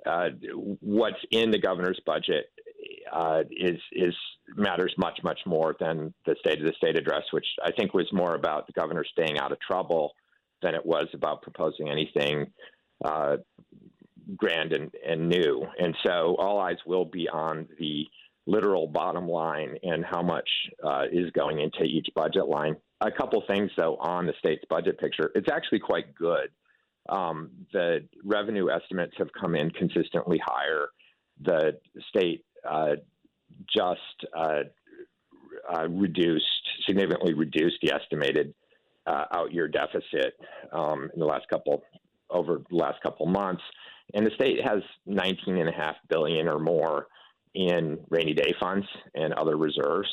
uh, 0.05 0.29
what's 0.79 1.19
in 1.31 1.51
the 1.51 1.59
governor's 1.59 1.99
budget 2.05 2.45
uh, 3.11 3.41
is 3.51 3.79
is 3.91 4.15
matters 4.55 4.93
much 4.97 5.19
much 5.21 5.39
more 5.45 5.75
than 5.81 6.13
the 6.25 6.35
state 6.39 6.59
of 6.59 6.65
the 6.65 6.73
state 6.77 6.97
address, 6.97 7.23
which 7.31 7.47
I 7.61 7.71
think 7.71 7.93
was 7.93 8.07
more 8.13 8.35
about 8.35 8.67
the 8.67 8.73
governor 8.73 9.03
staying 9.03 9.37
out 9.37 9.51
of 9.51 9.59
trouble 9.59 10.13
than 10.63 10.75
it 10.75 10.85
was 10.85 11.07
about 11.13 11.41
proposing 11.41 11.89
anything 11.89 12.47
uh, 13.03 13.37
grand 14.35 14.73
and, 14.73 14.91
and 15.07 15.29
new. 15.29 15.65
And 15.79 15.95
so 16.05 16.35
all 16.39 16.59
eyes 16.59 16.77
will 16.85 17.05
be 17.05 17.27
on 17.29 17.67
the 17.79 18.05
literal 18.45 18.87
bottom 18.87 19.27
line 19.27 19.75
and 19.83 20.03
how 20.05 20.21
much 20.21 20.49
uh, 20.83 21.03
is 21.11 21.31
going 21.31 21.59
into 21.59 21.83
each 21.83 22.07
budget 22.15 22.47
line. 22.47 22.75
A 23.01 23.11
couple 23.11 23.43
things, 23.47 23.71
though, 23.77 23.97
on 23.97 24.25
the 24.25 24.33
state's 24.39 24.63
budget 24.69 24.99
picture. 24.99 25.31
It's 25.35 25.49
actually 25.51 25.79
quite 25.79 26.13
good. 26.15 26.49
Um, 27.09 27.51
the 27.73 28.05
revenue 28.23 28.69
estimates 28.69 29.13
have 29.17 29.27
come 29.39 29.55
in 29.55 29.69
consistently 29.71 30.41
higher. 30.43 30.87
The 31.41 31.79
state 32.09 32.45
uh, 32.69 32.95
just 33.75 33.99
uh, 34.35 34.63
uh 35.71 35.87
reduced, 35.89 36.45
significantly 36.87 37.33
reduced 37.33 37.75
the 37.81 37.93
estimated 37.93 38.53
uh, 39.05 39.25
out 39.33 39.53
year 39.53 39.67
deficit 39.67 40.35
um, 40.71 41.09
in 41.13 41.19
the 41.19 41.25
last 41.25 41.47
couple 41.49 41.83
over 42.29 42.61
the 42.69 42.75
last 42.75 43.01
couple 43.03 43.25
months, 43.25 43.61
and 44.13 44.25
the 44.25 44.31
state 44.35 44.57
has 44.63 44.81
19 45.05 45.57
and 45.57 45.69
a 45.69 45.71
half 45.71 45.95
billion 46.09 46.47
or 46.47 46.59
more 46.59 47.07
in 47.53 47.99
rainy 48.09 48.33
day 48.33 48.53
funds 48.59 48.85
and 49.13 49.33
other 49.33 49.57
reserves. 49.57 50.09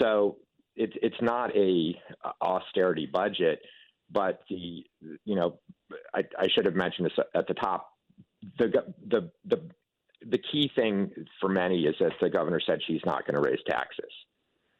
So 0.00 0.36
it's 0.76 0.94
it's 1.02 1.20
not 1.20 1.54
a 1.56 1.94
austerity 2.42 3.06
budget, 3.06 3.60
but 4.10 4.42
the 4.48 4.84
you 5.24 5.34
know 5.34 5.58
I, 6.14 6.22
I 6.38 6.48
should 6.54 6.66
have 6.66 6.74
mentioned 6.74 7.06
this 7.06 7.24
at 7.34 7.46
the 7.46 7.54
top. 7.54 7.90
The 8.58 8.72
the 9.08 9.30
the 9.46 9.62
the 10.30 10.38
key 10.38 10.70
thing 10.74 11.10
for 11.40 11.48
many 11.48 11.84
is 11.84 11.94
that 12.00 12.12
the 12.20 12.28
governor 12.30 12.60
said 12.64 12.80
she's 12.86 13.00
not 13.04 13.26
going 13.26 13.42
to 13.42 13.48
raise 13.48 13.60
taxes, 13.68 14.12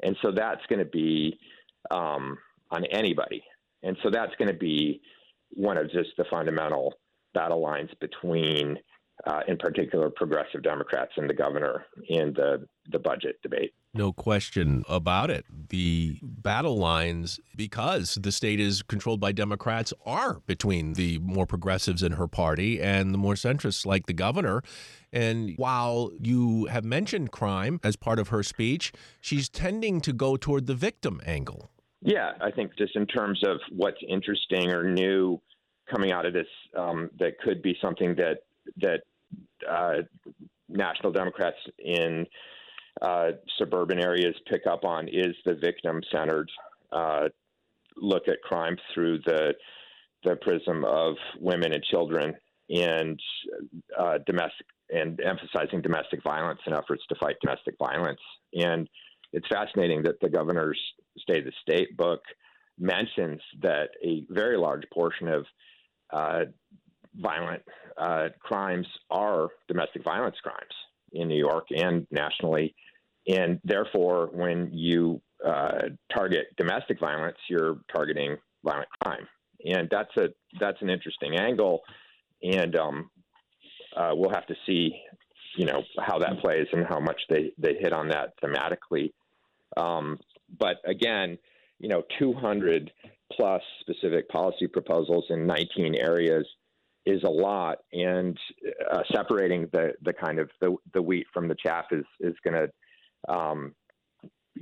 and 0.03 0.17
so 0.23 0.31
that's 0.31 0.65
going 0.69 0.81
to 0.81 0.91
be 0.91 1.39
um, 1.91 2.39
on 2.71 2.85
anybody. 2.87 3.43
And 3.83 3.97
so 4.03 4.11
that's 4.11 4.33
going 4.39 4.49
to 4.49 4.59
be 4.59 5.01
one 5.51 5.79
of 5.79 5.91
just 5.91 6.11
the 6.17 6.25
fundamental 6.31 6.95
battle 7.35 7.63
lines 7.63 7.91
between, 8.01 8.77
uh, 9.27 9.41
in 9.47 9.57
particular, 9.57 10.11
progressive 10.11 10.63
Democrats 10.63 11.13
and 11.17 11.29
the 11.29 11.35
governor 11.35 11.87
in 12.09 12.33
the, 12.35 12.67
the 12.91 12.99
budget 12.99 13.37
debate. 13.43 13.73
No 13.95 14.13
question 14.13 14.85
about 14.89 15.31
it. 15.31 15.45
The 15.71 16.19
battle 16.23 16.77
lines, 16.77 17.41
because 17.57 18.17
the 18.21 18.31
state 18.31 18.61
is 18.61 18.83
controlled 18.83 19.21
by 19.21 19.33
Democrats, 19.33 19.93
are 20.05 20.41
between 20.47 20.93
the 20.93 21.19
more 21.21 21.47
progressives 21.47 22.03
in 22.03 22.13
her 22.13 22.29
party 22.29 22.81
and 22.81 23.15
the 23.15 23.19
more 23.19 23.35
centrists 23.35 23.87
like 23.87 24.07
the 24.07 24.13
governor. 24.13 24.63
And 25.13 25.55
while 25.57 26.13
you 26.21 26.67
have 26.67 26.85
mentioned 26.85 27.33
crime 27.33 27.81
as 27.83 27.97
part 27.97 28.19
of 28.19 28.29
her 28.29 28.43
speech, 28.43 28.93
she's 29.21 29.49
tending 29.49 30.01
to 30.03 30.13
go 30.13 30.37
toward 30.37 30.67
the 30.67 30.75
victim 30.75 31.21
angle. 31.25 31.71
Yeah, 32.01 32.33
I 32.41 32.51
think 32.51 32.77
just 32.79 32.95
in 32.97 33.07
terms 33.07 33.43
of 33.45 33.59
what's 33.71 33.99
interesting 34.09 34.71
or 34.73 34.85
new 34.85 35.41
coming 35.91 36.13
out 36.13 36.27
of 36.27 36.33
this, 36.33 36.47
um, 36.77 37.11
that 37.19 37.39
could 37.41 37.63
be 37.63 37.77
something 37.83 38.15
that 38.17 38.39
that 38.77 39.01
uh, 39.69 40.03
national 40.69 41.13
Democrats 41.13 41.57
in 41.79 42.27
uh, 43.01 43.31
suburban 43.59 43.99
areas 43.99 44.35
pick 44.51 44.67
up 44.67 44.85
on 44.85 45.09
is 45.09 45.35
the 45.45 45.55
victim-centered 45.55 46.51
uh, 46.93 47.29
look 47.97 48.29
at 48.29 48.41
crime 48.43 48.77
through 48.95 49.19
the 49.27 49.55
the 50.25 50.37
prism 50.37 50.85
of 50.85 51.15
women 51.41 51.73
and 51.73 51.83
children 51.85 52.35
and 52.71 53.21
uh, 53.99 54.19
domestic 54.27 54.67
and 54.91 55.21
emphasizing 55.21 55.81
domestic 55.83 56.23
violence 56.23 56.61
and 56.67 56.75
efforts 56.75 57.03
to 57.09 57.15
fight 57.17 57.37
domestic 57.43 57.75
violence. 57.79 58.21
And 58.55 58.89
it's 59.33 59.47
fascinating 59.49 60.03
that 60.05 60.19
the 60.21 60.29
governor's 60.29 60.81
State 61.21 61.39
of 61.39 61.45
the 61.45 61.53
State 61.63 61.97
book 61.97 62.21
mentions 62.79 63.41
that 63.63 63.91
a 64.05 64.25
very 64.31 64.57
large 64.57 64.85
portion 64.93 65.29
of 65.29 65.45
uh, 66.13 66.45
violent 67.17 67.63
uh, 67.97 68.29
crimes 68.41 68.87
are 69.11 69.49
domestic 69.67 70.05
violence 70.05 70.37
crimes 70.43 70.75
in 71.13 71.29
New 71.29 71.39
York 71.39 71.67
and 71.71 72.07
nationally. 72.11 72.75
And 73.27 73.61
therefore, 73.65 74.31
when 74.33 74.71
you 74.73 75.21
uh, 75.45 75.89
target 76.15 76.47
domestic 76.57 76.99
violence, 76.99 77.37
you're 77.49 77.79
targeting 77.95 78.37
violent 78.65 78.89
crime, 79.03 79.27
and 79.65 79.89
that's 79.91 80.11
a 80.17 80.29
that's 80.59 80.81
an 80.81 80.91
interesting 80.91 81.37
angle. 81.37 81.81
And 82.43 82.77
um, 82.77 83.11
uh, 83.97 84.11
we'll 84.15 84.31
have 84.31 84.47
to 84.47 84.55
see, 84.67 84.93
you 85.57 85.67
know, 85.67 85.83
how 86.01 86.19
that 86.19 86.41
plays 86.41 86.67
and 86.73 86.87
how 86.87 87.01
much 87.01 87.21
they 87.29 87.53
they 87.59 87.75
hit 87.75 87.93
on 87.93 88.09
that 88.09 88.33
thematically. 88.43 89.13
Um, 89.77 90.19
but 90.59 90.77
again, 90.87 91.39
you 91.79 91.89
know, 91.89 92.03
200 92.19 92.91
plus 93.33 93.63
specific 93.81 94.29
policy 94.29 94.67
proposals 94.67 95.25
in 95.31 95.47
19 95.47 95.95
areas 95.95 96.47
is 97.07 97.23
a 97.23 97.31
lot, 97.31 97.79
and 97.93 98.37
uh, 98.91 99.03
separating 99.13 99.69
the 99.73 99.93
the 100.03 100.13
kind 100.13 100.39
of 100.39 100.51
the, 100.61 100.77
the 100.93 101.01
wheat 101.01 101.27
from 101.33 101.49
the 101.49 101.57
chaff 101.63 101.87
is 101.91 102.05
is 102.21 102.35
going 102.45 102.55
to 102.55 103.33
um, 103.33 103.75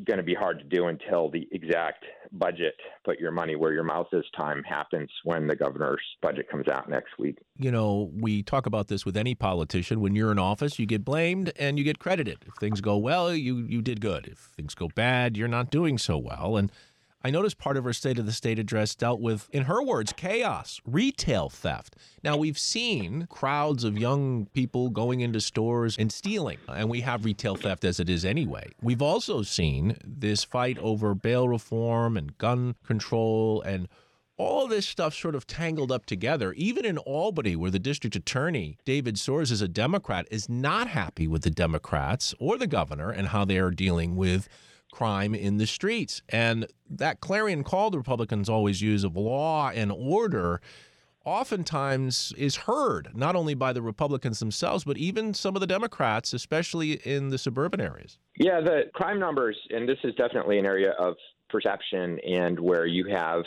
going 0.04 0.18
to 0.18 0.22
be 0.22 0.34
hard 0.34 0.58
to 0.58 0.64
do 0.64 0.86
until 0.86 1.30
the 1.30 1.48
exact 1.52 2.04
budget, 2.32 2.74
put 3.04 3.18
your 3.18 3.30
money 3.30 3.56
where 3.56 3.72
your 3.72 3.84
mouth 3.84 4.08
is 4.12 4.24
time 4.36 4.62
happens 4.62 5.10
when 5.24 5.46
the 5.46 5.56
governor's 5.56 6.02
budget 6.22 6.48
comes 6.50 6.66
out 6.68 6.88
next 6.88 7.18
week. 7.18 7.38
You 7.56 7.70
know, 7.70 8.10
we 8.14 8.42
talk 8.42 8.66
about 8.66 8.88
this 8.88 9.04
with 9.04 9.16
any 9.16 9.34
politician. 9.34 10.00
When 10.00 10.14
you're 10.14 10.32
in 10.32 10.38
office, 10.38 10.78
you 10.78 10.86
get 10.86 11.04
blamed 11.04 11.52
and 11.56 11.78
you 11.78 11.84
get 11.84 11.98
credited. 11.98 12.44
If 12.46 12.54
things 12.54 12.80
go 12.80 12.96
well, 12.96 13.34
you 13.34 13.58
you 13.58 13.82
did 13.82 14.00
good. 14.00 14.26
If 14.26 14.38
things 14.38 14.74
go 14.74 14.88
bad, 14.94 15.36
you're 15.36 15.48
not 15.48 15.70
doing 15.70 15.98
so 15.98 16.18
well. 16.18 16.56
And 16.56 16.70
I 17.26 17.30
noticed 17.30 17.59
part 17.59 17.76
of 17.76 17.83
her 17.83 17.92
State 17.92 18.21
of 18.21 18.26
the 18.26 18.30
State 18.30 18.56
address 18.61 18.95
dealt 18.95 19.21
with, 19.21 19.49
in 19.50 19.64
her 19.64 19.83
words, 19.83 20.12
chaos, 20.12 20.80
retail 20.87 21.49
theft. 21.49 21.97
Now, 22.23 22.37
we've 22.37 22.56
seen 22.56 23.26
crowds 23.28 23.83
of 23.83 23.99
young 23.99 24.47
people 24.54 24.90
going 24.90 25.23
into 25.23 25.40
stores 25.40 25.97
and 25.99 26.12
stealing, 26.12 26.59
and 26.68 26.88
we 26.88 27.00
have 27.00 27.25
retail 27.25 27.56
theft 27.56 27.85
as 27.85 27.99
it 27.99 28.09
is 28.09 28.25
anyway. 28.25 28.71
We've 28.80 29.02
also 29.02 29.42
seen 29.42 29.97
this 30.04 30.45
fight 30.45 30.78
over 30.78 31.16
bail 31.16 31.49
reform 31.49 32.16
and 32.16 32.38
gun 32.38 32.76
control 32.87 33.61
and 33.61 33.88
all 34.37 34.68
this 34.68 34.87
stuff 34.87 35.12
sort 35.12 35.35
of 35.35 35.49
tangled 35.49 35.90
up 35.90 36.06
together. 36.06 36.52
Even 36.52 36.85
in 36.85 36.97
Albany, 36.97 37.56
where 37.56 37.73
the 37.73 37.80
district 37.80 38.14
attorney, 38.14 38.78
David 38.85 39.16
Soares, 39.16 39.50
is 39.50 39.61
a 39.61 39.66
Democrat, 39.66 40.28
is 40.30 40.49
not 40.49 40.87
happy 40.87 41.26
with 41.26 41.42
the 41.42 41.50
Democrats 41.50 42.37
or 42.38 42.56
the 42.56 42.68
governor 42.68 43.11
and 43.11 43.26
how 43.28 43.45
they 43.45 43.59
are 43.59 43.73
dealing 43.73 44.14
with 44.14 44.49
crime 44.96 45.34
in 45.34 45.58
the 45.58 45.66
streets. 45.66 46.22
And 46.30 46.66
that 46.88 47.20
clarion 47.20 47.64
call 47.64 47.90
the 47.90 47.98
Republicans 47.98 48.48
always 48.48 48.80
use 48.80 49.04
of 49.04 49.14
law 49.14 49.70
and 49.74 49.92
order 49.92 50.62
oftentimes 51.26 52.32
is 52.38 52.56
heard 52.56 53.10
not 53.14 53.36
only 53.36 53.52
by 53.52 53.74
the 53.74 53.82
Republicans 53.82 54.38
themselves, 54.38 54.84
but 54.84 54.96
even 54.96 55.34
some 55.34 55.54
of 55.54 55.60
the 55.60 55.66
Democrats, 55.66 56.32
especially 56.32 56.92
in 57.06 57.28
the 57.28 57.36
suburban 57.36 57.80
areas. 57.80 58.18
Yeah, 58.38 58.60
the 58.62 58.84
crime 58.94 59.18
numbers, 59.18 59.58
and 59.68 59.86
this 59.86 59.98
is 60.02 60.14
definitely 60.14 60.58
an 60.58 60.64
area 60.64 60.92
of 60.92 61.14
perception 61.50 62.18
and 62.26 62.58
where 62.58 62.86
you 62.86 63.06
have 63.14 63.42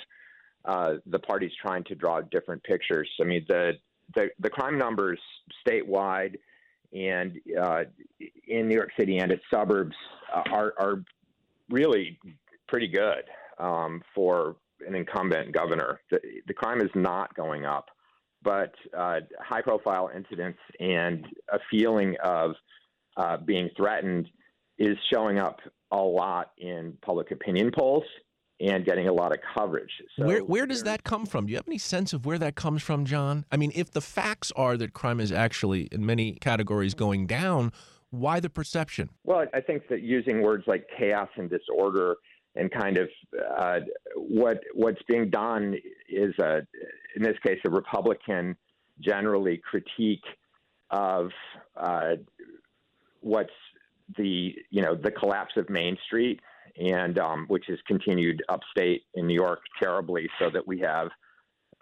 uh, 0.65 0.93
the 1.07 1.19
parties 1.19 1.51
trying 1.59 1.83
to 1.85 1.95
draw 1.95 2.21
different 2.21 2.61
pictures. 2.63 3.09
I 3.19 3.23
mean, 3.23 3.43
the 3.47 3.71
the, 4.15 4.29
the 4.39 4.49
crime 4.49 4.77
numbers 4.77 5.19
statewide 5.67 6.35
and 6.93 7.39
uh, 7.61 7.83
in 8.47 8.67
New 8.67 8.75
York 8.75 8.89
City 8.99 9.19
and 9.19 9.31
its 9.31 9.43
suburbs 9.53 9.95
uh, 10.35 10.41
are, 10.51 10.73
are 10.79 11.03
really 11.69 12.19
pretty 12.67 12.87
good 12.87 13.23
um, 13.59 14.01
for 14.15 14.55
an 14.87 14.95
incumbent 14.95 15.51
governor. 15.51 15.99
The, 16.11 16.19
the, 16.47 16.53
crime 16.53 16.81
is 16.81 16.89
not 16.95 17.35
going 17.35 17.65
up, 17.65 17.87
but 18.41 18.73
uh, 18.97 19.19
high 19.39 19.61
profile 19.61 20.09
incidents 20.15 20.59
and 20.79 21.25
a 21.51 21.59
feeling 21.69 22.15
of 22.23 22.51
uh, 23.17 23.37
being 23.37 23.69
threatened 23.75 24.27
is 24.77 24.97
showing 25.13 25.39
up 25.39 25.59
a 25.91 25.97
lot 25.97 26.51
in 26.57 26.97
public 27.01 27.31
opinion 27.31 27.71
polls 27.77 28.03
and 28.61 28.85
getting 28.85 29.07
a 29.07 29.13
lot 29.13 29.31
of 29.31 29.39
coverage. 29.55 29.91
So 30.17 30.25
where 30.25 30.43
where 30.43 30.65
does 30.65 30.83
that 30.83 31.03
come 31.03 31.25
from? 31.25 31.45
Do 31.45 31.51
you 31.51 31.57
have 31.57 31.67
any 31.67 31.77
sense 31.77 32.13
of 32.13 32.25
where 32.25 32.37
that 32.39 32.55
comes 32.55 32.81
from, 32.81 33.05
John? 33.05 33.45
I 33.51 33.57
mean, 33.57 33.71
if 33.73 33.91
the 33.91 34.01
facts 34.01 34.51
are 34.55 34.75
that 34.77 34.93
crime 34.93 35.19
is 35.19 35.31
actually 35.31 35.83
in 35.91 36.05
many 36.05 36.33
categories 36.33 36.93
going 36.93 37.25
down, 37.27 37.71
why 38.11 38.39
the 38.39 38.49
perception? 38.49 39.09
Well, 39.23 39.45
I 39.53 39.61
think 39.61 39.87
that 39.89 40.01
using 40.01 40.41
words 40.41 40.63
like 40.67 40.85
chaos 40.97 41.29
and 41.35 41.49
disorder 41.49 42.15
and 42.55 42.71
kind 42.71 42.97
of 42.97 43.09
uh, 43.57 43.79
what 44.15 44.59
what's 44.73 45.01
being 45.07 45.29
done 45.29 45.75
is 46.09 46.33
a, 46.39 46.61
in 47.15 47.23
this 47.23 47.37
case 47.45 47.59
a 47.65 47.69
Republican 47.69 48.55
generally 48.99 49.61
critique 49.69 50.23
of 50.89 51.29
uh, 51.77 52.15
what's 53.21 53.49
the 54.17 54.55
you 54.71 54.81
know 54.81 54.95
the 54.95 55.11
collapse 55.11 55.53
of 55.57 55.69
Main 55.69 55.95
Street 56.07 56.39
and 56.79 57.19
um, 57.19 57.45
which 57.47 57.65
has 57.67 57.77
continued 57.87 58.41
upstate 58.49 59.03
in 59.13 59.27
New 59.27 59.35
York 59.35 59.59
terribly, 59.81 60.27
so 60.39 60.49
that 60.49 60.65
we 60.65 60.79
have 60.79 61.09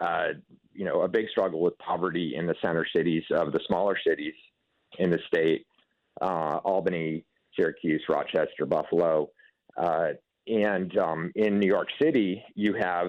uh, 0.00 0.28
you 0.74 0.84
know 0.84 1.02
a 1.02 1.08
big 1.08 1.28
struggle 1.30 1.62
with 1.62 1.76
poverty 1.78 2.34
in 2.36 2.46
the 2.46 2.54
center 2.60 2.86
cities 2.94 3.24
of 3.30 3.52
the 3.52 3.60
smaller 3.66 3.96
cities 4.06 4.34
in 4.98 5.10
the 5.10 5.18
state 5.26 5.66
uh, 6.20 6.60
Albany, 6.64 7.24
Syracuse, 7.56 8.02
Rochester, 8.08 8.66
Buffalo, 8.66 9.30
uh, 9.76 10.08
and 10.46 10.96
um, 10.98 11.32
in 11.34 11.58
New 11.58 11.66
York 11.66 11.88
City, 12.00 12.42
you 12.54 12.74
have 12.74 13.08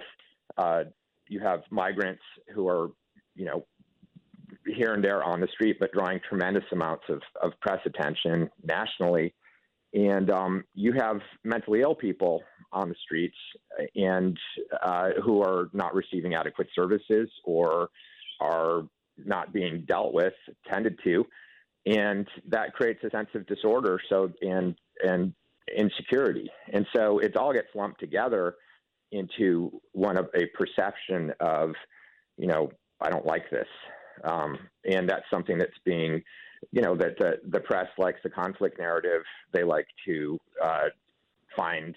uh, 0.57 0.83
you 1.27 1.39
have 1.39 1.61
migrants 1.69 2.21
who 2.53 2.67
are, 2.67 2.89
you 3.35 3.45
know, 3.45 3.65
here 4.65 4.93
and 4.93 5.03
there 5.03 5.23
on 5.23 5.39
the 5.39 5.47
street, 5.47 5.77
but 5.79 5.91
drawing 5.93 6.19
tremendous 6.27 6.63
amounts 6.71 7.03
of, 7.07 7.21
of 7.41 7.53
press 7.61 7.79
attention 7.85 8.49
nationally. 8.63 9.33
And 9.93 10.29
um, 10.29 10.63
you 10.73 10.93
have 10.93 11.19
mentally 11.43 11.81
ill 11.81 11.95
people 11.95 12.43
on 12.71 12.89
the 12.89 12.95
streets 13.03 13.37
and 13.95 14.37
uh, 14.83 15.09
who 15.23 15.41
are 15.41 15.69
not 15.73 15.95
receiving 15.95 16.35
adequate 16.35 16.67
services 16.75 17.29
or 17.43 17.89
are 18.39 18.83
not 19.17 19.53
being 19.53 19.85
dealt 19.87 20.13
with, 20.13 20.33
tended 20.69 20.99
to 21.03 21.25
and 21.85 22.27
that 22.47 22.73
creates 22.73 23.03
a 23.03 23.09
sense 23.09 23.29
of 23.35 23.45
disorder. 23.47 23.99
So 24.09 24.31
and 24.41 24.75
and 25.03 25.33
insecurity, 25.77 26.49
and 26.73 26.85
so 26.95 27.19
it 27.19 27.35
all 27.37 27.53
gets 27.53 27.67
lumped 27.75 27.99
together 27.99 28.55
into 29.11 29.81
one 29.93 30.17
of 30.17 30.29
a 30.35 30.45
perception 30.57 31.33
of, 31.39 31.71
you 32.37 32.47
know, 32.47 32.71
I 33.01 33.09
don't 33.09 33.25
like 33.25 33.49
this, 33.49 33.67
um, 34.23 34.57
and 34.89 35.09
that's 35.09 35.25
something 35.31 35.57
that's 35.57 35.77
being, 35.85 36.21
you 36.71 36.81
know, 36.81 36.95
that 36.95 37.17
the, 37.17 37.39
the 37.49 37.59
press 37.59 37.87
likes 37.97 38.19
the 38.23 38.29
conflict 38.29 38.77
narrative. 38.77 39.23
They 39.53 39.63
like 39.63 39.87
to 40.05 40.37
uh, 40.63 40.85
find 41.55 41.95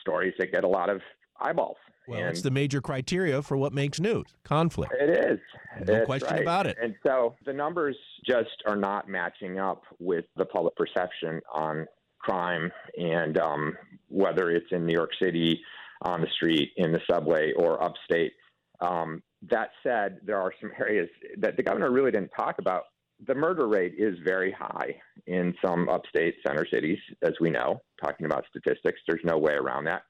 stories 0.00 0.34
that 0.38 0.52
get 0.52 0.64
a 0.64 0.68
lot 0.68 0.90
of 0.90 1.00
eyeballs. 1.40 1.76
Well, 2.06 2.20
and 2.20 2.28
it's 2.28 2.40
the 2.40 2.50
major 2.50 2.80
criteria 2.80 3.42
for 3.42 3.56
what 3.56 3.74
makes 3.74 4.00
news 4.00 4.26
conflict. 4.42 4.94
It 4.98 5.10
is. 5.10 5.38
No 5.86 6.06
question 6.06 6.30
right. 6.30 6.42
about 6.42 6.66
it. 6.66 6.76
And 6.82 6.94
so 7.06 7.34
the 7.44 7.52
numbers 7.52 7.96
just 8.26 8.62
are 8.66 8.76
not 8.76 9.08
matching 9.08 9.58
up 9.58 9.82
with 9.98 10.24
the 10.36 10.46
public 10.46 10.74
perception 10.74 11.40
on 11.52 11.86
crime 12.18 12.72
and 12.96 13.38
um, 13.38 13.76
whether 14.08 14.50
it's 14.50 14.66
in 14.72 14.86
New 14.86 14.94
York 14.94 15.10
City, 15.22 15.60
on 16.02 16.22
the 16.22 16.28
street, 16.34 16.72
in 16.76 16.92
the 16.92 17.00
subway, 17.10 17.52
or 17.56 17.82
upstate. 17.82 18.32
Um, 18.80 19.22
that 19.50 19.70
said, 19.82 20.18
there 20.24 20.40
are 20.40 20.52
some 20.60 20.70
areas 20.80 21.08
that 21.38 21.56
the 21.56 21.62
governor 21.62 21.90
really 21.90 22.10
didn't 22.10 22.30
talk 22.36 22.58
about. 22.58 22.84
The 23.26 23.34
murder 23.34 23.66
rate 23.66 23.94
is 23.98 24.16
very 24.24 24.52
high 24.52 24.94
in 25.26 25.54
some 25.64 25.88
upstate 25.88 26.36
center 26.46 26.66
cities, 26.72 26.98
as 27.22 27.32
we 27.40 27.50
know, 27.50 27.82
talking 28.02 28.26
about 28.26 28.44
statistics. 28.48 29.00
There's 29.06 29.24
no 29.24 29.38
way 29.38 29.54
around 29.54 29.84
that. 29.84 30.02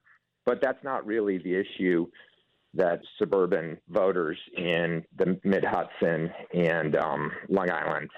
But 0.49 0.63
that's 0.63 0.83
not 0.83 1.05
really 1.05 1.37
the 1.37 1.55
issue 1.55 2.07
that 2.73 3.01
suburban 3.19 3.77
voters 3.91 4.39
in 4.57 5.05
the 5.19 5.39
Mid 5.45 5.63
Hudson 5.63 6.33
and 6.55 6.97
um, 6.97 7.31
Long 7.51 7.71
Island 7.71 8.09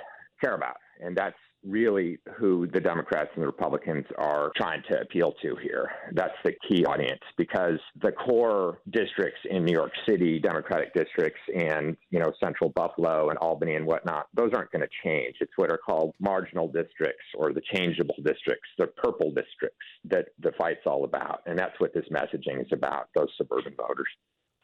care 0.41 0.55
about. 0.55 0.77
And 1.01 1.17
that's 1.17 1.35
really 1.65 2.19
who 2.37 2.67
the 2.69 2.81
Democrats 2.81 3.31
and 3.35 3.43
the 3.43 3.47
Republicans 3.47 4.05
are 4.19 4.51
trying 4.57 4.83
to 4.91 5.01
appeal 5.01 5.35
to 5.43 5.57
here. 5.63 5.91
That's 6.13 6.35
the 6.45 6.53
key 6.69 6.85
audience 6.85 7.21
because 7.37 7.79
the 8.03 8.13
core 8.13 8.79
districts 8.91 9.41
in 9.51 9.65
New 9.65 9.73
York 9.73 9.93
City, 10.09 10.39
Democratic 10.39 10.95
districts, 10.95 11.41
and 11.55 11.97
you 12.11 12.19
know 12.19 12.33
Central 12.43 12.71
Buffalo 12.71 13.29
and 13.29 13.39
Albany 13.39 13.75
and 13.75 13.87
whatnot, 13.87 14.27
those 14.35 14.51
aren't 14.55 14.71
going 14.73 14.83
to 14.83 14.89
change. 15.05 15.37
It's 15.41 15.53
what 15.57 15.71
are 15.71 15.79
called 15.79 16.15
marginal 16.21 16.67
districts 16.67 17.25
or 17.37 17.53
the 17.53 17.63
changeable 17.73 18.17
districts, 18.25 18.69
the 18.79 18.87
purple 18.87 19.31
districts 19.31 19.85
that 20.05 20.27
the 20.41 20.53
fight's 20.59 20.87
all 20.87 21.05
about, 21.05 21.41
and 21.47 21.59
that's 21.59 21.79
what 21.79 21.93
this 21.95 22.07
messaging 22.11 22.61
is 22.61 22.69
about. 22.73 23.09
Those 23.15 23.29
suburban 23.37 23.75
voters. 23.77 24.09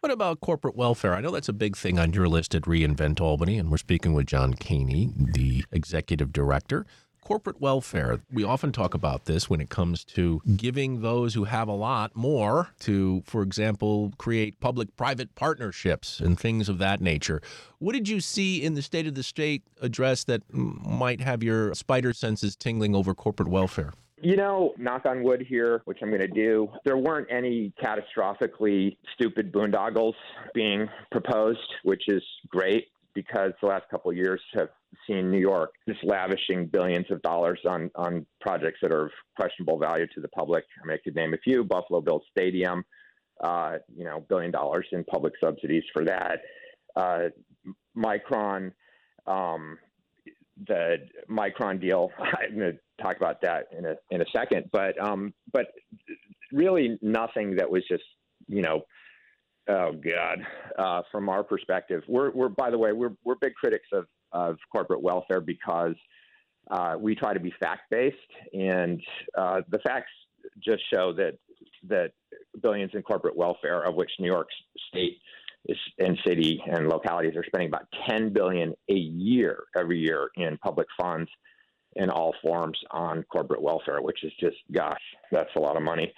What 0.06 0.12
about 0.12 0.38
corporate 0.38 0.76
welfare? 0.76 1.16
I 1.16 1.20
know 1.20 1.32
that's 1.32 1.48
a 1.48 1.52
big 1.52 1.76
thing 1.76 1.98
on 1.98 2.12
your 2.12 2.28
list 2.28 2.54
at 2.54 2.62
reInvent 2.62 3.20
Albany, 3.20 3.58
and 3.58 3.72
we're 3.72 3.76
speaking 3.76 4.14
with 4.14 4.26
John 4.26 4.54
Kaehny, 4.54 5.34
the 5.34 5.64
executive 5.72 6.32
director. 6.32 6.86
Corporate 7.20 7.60
welfare, 7.60 8.20
we 8.32 8.44
often 8.44 8.70
talk 8.70 8.94
about 8.94 9.24
this 9.24 9.50
when 9.50 9.60
it 9.60 9.68
comes 9.68 10.04
to 10.04 10.40
giving 10.54 11.02
those 11.02 11.34
who 11.34 11.42
have 11.42 11.66
a 11.66 11.72
lot 11.72 12.14
more 12.14 12.68
to, 12.82 13.24
for 13.26 13.42
example, 13.42 14.12
create 14.16 14.60
public 14.60 14.96
private 14.96 15.34
partnerships 15.34 16.20
and 16.20 16.38
things 16.38 16.68
of 16.68 16.78
that 16.78 17.00
nature. 17.00 17.42
What 17.80 17.94
did 17.94 18.08
you 18.08 18.20
see 18.20 18.62
in 18.62 18.74
the 18.74 18.82
State 18.82 19.08
of 19.08 19.16
the 19.16 19.24
State 19.24 19.64
address 19.80 20.22
that 20.22 20.42
might 20.52 21.20
have 21.20 21.42
your 21.42 21.74
spider 21.74 22.12
senses 22.12 22.54
tingling 22.54 22.94
over 22.94 23.12
corporate 23.12 23.48
welfare? 23.48 23.92
You 24.22 24.36
know, 24.36 24.72
knock 24.78 25.04
on 25.04 25.22
wood 25.22 25.44
here, 25.46 25.82
which 25.84 25.98
I'm 26.00 26.08
going 26.08 26.22
to 26.22 26.26
do, 26.26 26.68
there 26.84 26.96
weren't 26.96 27.28
any 27.30 27.72
catastrophically 27.82 28.96
stupid 29.12 29.52
boondoggles 29.52 30.14
being 30.54 30.88
proposed, 31.10 31.58
which 31.82 32.04
is 32.08 32.22
great 32.48 32.86
because 33.14 33.52
the 33.60 33.66
last 33.66 33.84
couple 33.90 34.10
of 34.10 34.16
years 34.16 34.40
have 34.54 34.68
seen 35.06 35.30
New 35.30 35.38
York 35.38 35.72
just 35.88 36.02
lavishing 36.02 36.66
billions 36.66 37.10
of 37.10 37.20
dollars 37.22 37.60
on, 37.68 37.90
on 37.94 38.24
projects 38.40 38.78
that 38.80 38.90
are 38.90 39.06
of 39.06 39.10
questionable 39.36 39.78
value 39.78 40.06
to 40.14 40.20
the 40.20 40.28
public. 40.28 40.64
I 40.82 40.86
mean, 40.86 40.96
I 40.96 41.00
could 41.02 41.14
name 41.14 41.34
a 41.34 41.38
few 41.38 41.62
Buffalo 41.62 42.00
Bills 42.00 42.22
Stadium, 42.30 42.84
uh, 43.42 43.76
you 43.94 44.04
know, 44.04 44.24
billion 44.28 44.50
dollars 44.50 44.86
in 44.92 45.04
public 45.04 45.34
subsidies 45.42 45.84
for 45.92 46.04
that. 46.04 46.40
Uh, 46.94 47.28
Micron, 47.96 48.72
um, 49.26 49.78
the 50.66 50.96
Micron 51.30 51.80
deal, 51.80 52.10
talk 53.00 53.16
about 53.16 53.40
that 53.42 53.66
in 53.76 53.84
a 53.86 53.94
in 54.10 54.20
a 54.20 54.26
second. 54.34 54.70
But 54.72 55.00
um, 55.02 55.32
but 55.52 55.66
really 56.52 56.98
nothing 57.02 57.56
that 57.56 57.70
was 57.70 57.82
just 57.88 58.04
you 58.48 58.62
know. 58.62 58.82
Oh 59.68 59.92
God! 59.92 60.38
Uh, 60.78 61.02
from 61.10 61.28
our 61.28 61.42
perspective, 61.42 62.02
we're, 62.06 62.30
we're 62.30 62.48
by 62.48 62.70
the 62.70 62.78
way 62.78 62.92
we're 62.92 63.16
we're 63.24 63.34
big 63.40 63.54
critics 63.54 63.88
of, 63.92 64.06
of 64.30 64.58
corporate 64.70 65.02
welfare 65.02 65.40
because 65.40 65.96
uh, 66.70 66.94
we 66.98 67.16
try 67.16 67.34
to 67.34 67.40
be 67.40 67.52
fact 67.60 67.82
based, 67.90 68.16
and 68.52 69.02
uh, 69.36 69.62
the 69.68 69.80
facts 69.80 70.10
just 70.64 70.82
show 70.92 71.12
that 71.14 71.32
that 71.88 72.12
billions 72.62 72.92
in 72.94 73.02
corporate 73.02 73.36
welfare, 73.36 73.82
of 73.82 73.96
which 73.96 74.10
New 74.20 74.26
York 74.26 74.48
State 74.88 75.18
is, 75.66 75.76
and 75.98 76.18
city 76.26 76.62
and 76.66 76.88
localities 76.88 77.34
are 77.36 77.44
spending 77.44 77.68
about 77.68 77.86
10 78.08 78.32
billion 78.32 78.72
a 78.88 78.94
year 78.94 79.64
every 79.76 79.98
year 79.98 80.30
in 80.36 80.56
public 80.58 80.86
funds 81.00 81.28
in 81.96 82.10
all 82.10 82.34
forms 82.42 82.78
on 82.90 83.22
corporate 83.24 83.62
welfare, 83.62 84.00
which 84.00 84.22
is 84.24 84.32
just 84.38 84.56
gosh, 84.72 85.00
that's 85.32 85.50
a 85.56 85.60
lot 85.60 85.76
of 85.76 85.82
money. 85.82 86.12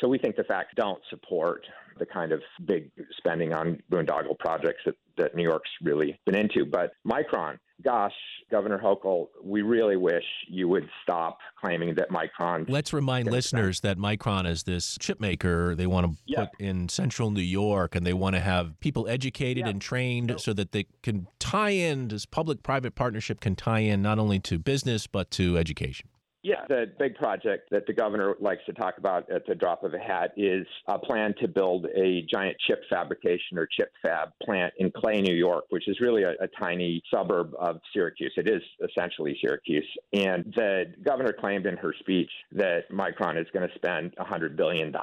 So 0.00 0.08
we 0.08 0.18
think 0.18 0.36
the 0.36 0.44
facts 0.44 0.72
don't 0.76 1.00
support 1.10 1.64
the 1.98 2.06
kind 2.06 2.32
of 2.32 2.40
big 2.64 2.90
spending 3.16 3.52
on 3.52 3.82
boondoggle 3.90 4.38
projects 4.38 4.80
that, 4.86 4.94
that 5.16 5.34
New 5.34 5.42
York's 5.42 5.70
really 5.82 6.18
been 6.26 6.36
into. 6.36 6.64
But 6.64 6.92
Micron, 7.06 7.58
gosh, 7.82 8.12
Governor 8.50 8.78
Hochul, 8.78 9.28
we 9.42 9.62
really 9.62 9.96
wish 9.96 10.24
you 10.48 10.68
would 10.68 10.88
stop 11.02 11.38
claiming 11.60 11.94
that 11.96 12.10
Micron. 12.10 12.68
Let's 12.68 12.92
remind 12.92 13.30
listeners 13.30 13.80
that 13.80 13.98
Micron 13.98 14.48
is 14.48 14.62
this 14.62 14.96
chip 15.00 15.20
maker 15.20 15.74
they 15.74 15.86
want 15.86 16.06
to 16.06 16.18
yeah. 16.26 16.44
put 16.46 16.60
in 16.60 16.88
central 16.88 17.30
New 17.30 17.40
York 17.40 17.94
and 17.94 18.06
they 18.06 18.12
want 18.12 18.36
to 18.36 18.40
have 18.40 18.78
people 18.80 19.08
educated 19.08 19.64
yeah. 19.64 19.70
and 19.70 19.80
trained 19.80 20.30
so, 20.30 20.36
so 20.36 20.52
that 20.54 20.72
they 20.72 20.86
can 21.02 21.26
tie 21.38 21.70
in, 21.70 22.08
this 22.08 22.26
public 22.26 22.62
private 22.62 22.94
partnership 22.94 23.40
can 23.40 23.56
tie 23.56 23.80
in 23.80 24.02
not 24.02 24.18
only 24.18 24.38
to 24.40 24.58
business 24.58 25.06
but 25.06 25.30
to 25.32 25.58
education. 25.58 26.08
Yeah, 26.42 26.66
the 26.68 26.86
big 26.98 27.16
project 27.16 27.68
that 27.72 27.86
the 27.86 27.92
governor 27.92 28.36
likes 28.40 28.62
to 28.66 28.72
talk 28.72 28.98
about 28.98 29.28
at 29.30 29.44
the 29.46 29.56
drop 29.56 29.82
of 29.82 29.92
a 29.94 29.98
hat 29.98 30.32
is 30.36 30.66
a 30.86 30.98
plan 30.98 31.34
to 31.40 31.48
build 31.48 31.86
a 31.96 32.24
giant 32.32 32.56
chip 32.66 32.82
fabrication 32.88 33.58
or 33.58 33.66
chip 33.66 33.90
fab 34.02 34.28
plant 34.44 34.72
in 34.78 34.92
Clay, 34.92 35.20
New 35.20 35.34
York, 35.34 35.64
which 35.70 35.88
is 35.88 36.00
really 36.00 36.22
a, 36.22 36.30
a 36.40 36.46
tiny 36.60 37.02
suburb 37.12 37.52
of 37.58 37.80
Syracuse. 37.92 38.32
It 38.36 38.48
is 38.48 38.62
essentially 38.88 39.36
Syracuse. 39.40 39.88
And 40.12 40.52
the 40.54 40.84
governor 41.04 41.32
claimed 41.32 41.66
in 41.66 41.76
her 41.76 41.92
speech 41.98 42.30
that 42.52 42.82
Micron 42.92 43.40
is 43.40 43.48
going 43.52 43.68
to 43.68 43.74
spend 43.74 44.14
$100 44.16 44.56
billion 44.56 44.94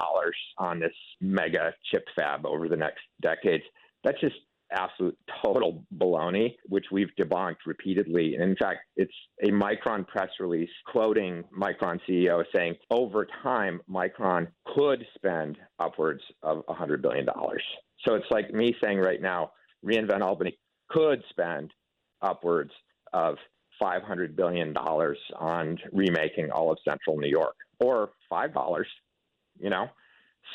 on 0.58 0.80
this 0.80 0.94
mega 1.20 1.74
chip 1.90 2.06
fab 2.16 2.46
over 2.46 2.66
the 2.66 2.76
next 2.76 3.00
decades. 3.20 3.64
That's 4.04 4.20
just 4.20 4.36
absolute 4.72 5.16
total 5.44 5.84
baloney, 5.96 6.56
which 6.66 6.86
we've 6.90 7.10
debunked 7.18 7.66
repeatedly. 7.66 8.34
And 8.34 8.42
in 8.42 8.56
fact, 8.56 8.80
it's 8.96 9.12
a 9.42 9.48
Micron 9.48 10.06
press 10.06 10.30
release 10.40 10.70
quoting 10.86 11.44
Micron 11.56 12.00
CEO 12.08 12.42
saying 12.54 12.74
over 12.90 13.26
time, 13.42 13.80
Micron 13.88 14.48
could 14.74 15.06
spend 15.14 15.58
upwards 15.78 16.22
of 16.42 16.64
$100 16.66 17.02
billion. 17.02 17.26
So 18.06 18.14
it's 18.14 18.30
like 18.30 18.52
me 18.52 18.74
saying 18.82 18.98
right 18.98 19.20
now, 19.22 19.52
reInvent 19.84 20.22
Albany 20.22 20.58
could 20.88 21.22
spend 21.30 21.72
upwards 22.22 22.72
of 23.12 23.36
$500 23.80 24.34
billion 24.36 24.76
on 24.76 25.78
remaking 25.92 26.50
all 26.50 26.72
of 26.72 26.78
central 26.88 27.18
New 27.18 27.28
York 27.28 27.54
or 27.80 28.10
$5, 28.32 28.84
you 29.58 29.70
know? 29.70 29.88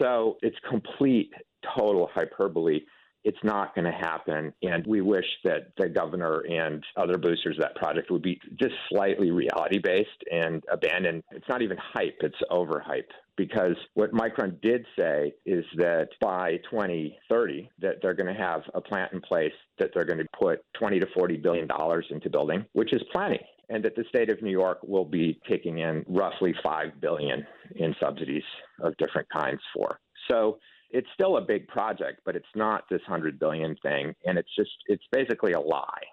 So 0.01 0.37
it's 0.41 0.57
complete, 0.69 1.31
total 1.77 2.09
hyperbole 2.13 2.81
it's 3.23 3.37
not 3.43 3.75
going 3.75 3.85
to 3.85 3.91
happen. 3.91 4.53
And 4.63 4.85
we 4.87 5.01
wish 5.01 5.25
that 5.43 5.71
the 5.77 5.89
governor 5.89 6.41
and 6.49 6.83
other 6.97 7.17
boosters 7.17 7.57
of 7.57 7.61
that 7.61 7.75
project 7.75 8.11
would 8.11 8.21
be 8.21 8.39
just 8.59 8.73
slightly 8.89 9.31
reality 9.31 9.79
based 9.79 10.09
and 10.31 10.63
abandon. 10.71 11.23
It's 11.31 11.47
not 11.47 11.61
even 11.61 11.77
hype, 11.77 12.17
it's 12.21 12.35
overhype. 12.49 13.09
Because 13.37 13.75
what 13.93 14.11
Micron 14.11 14.61
did 14.61 14.85
say 14.97 15.33
is 15.45 15.65
that 15.77 16.09
by 16.19 16.57
2030, 16.69 17.69
that 17.79 17.95
they're 18.01 18.13
going 18.13 18.33
to 18.33 18.39
have 18.39 18.61
a 18.73 18.81
plant 18.81 19.13
in 19.13 19.21
place 19.21 19.53
that 19.79 19.89
they're 19.93 20.05
going 20.05 20.19
to 20.19 20.27
put 20.37 20.59
20 20.77 20.99
to 20.99 21.07
40 21.15 21.37
billion 21.37 21.67
dollars 21.67 22.05
into 22.09 22.29
building, 22.29 22.65
which 22.73 22.93
is 22.93 23.01
plenty 23.11 23.39
and 23.71 23.85
that 23.85 23.95
the 23.95 24.03
state 24.09 24.29
of 24.29 24.41
New 24.41 24.51
York 24.51 24.79
will 24.83 25.05
be 25.05 25.39
taking 25.49 25.79
in 25.79 26.03
roughly 26.07 26.53
5 26.61 26.99
billion 26.99 27.47
in 27.77 27.95
subsidies 28.01 28.43
of 28.81 28.95
different 28.97 29.29
kinds 29.29 29.61
for. 29.73 29.97
So 30.29 30.59
it's 30.91 31.07
still 31.13 31.37
a 31.37 31.41
big 31.41 31.67
project, 31.67 32.21
but 32.25 32.35
it's 32.35 32.45
not 32.55 32.83
this 32.89 33.01
hundred 33.07 33.39
billion 33.39 33.75
thing, 33.81 34.13
and 34.25 34.37
it's 34.37 34.53
just 34.55 34.71
it's 34.87 35.03
basically 35.11 35.53
a 35.53 35.59
lie, 35.59 36.03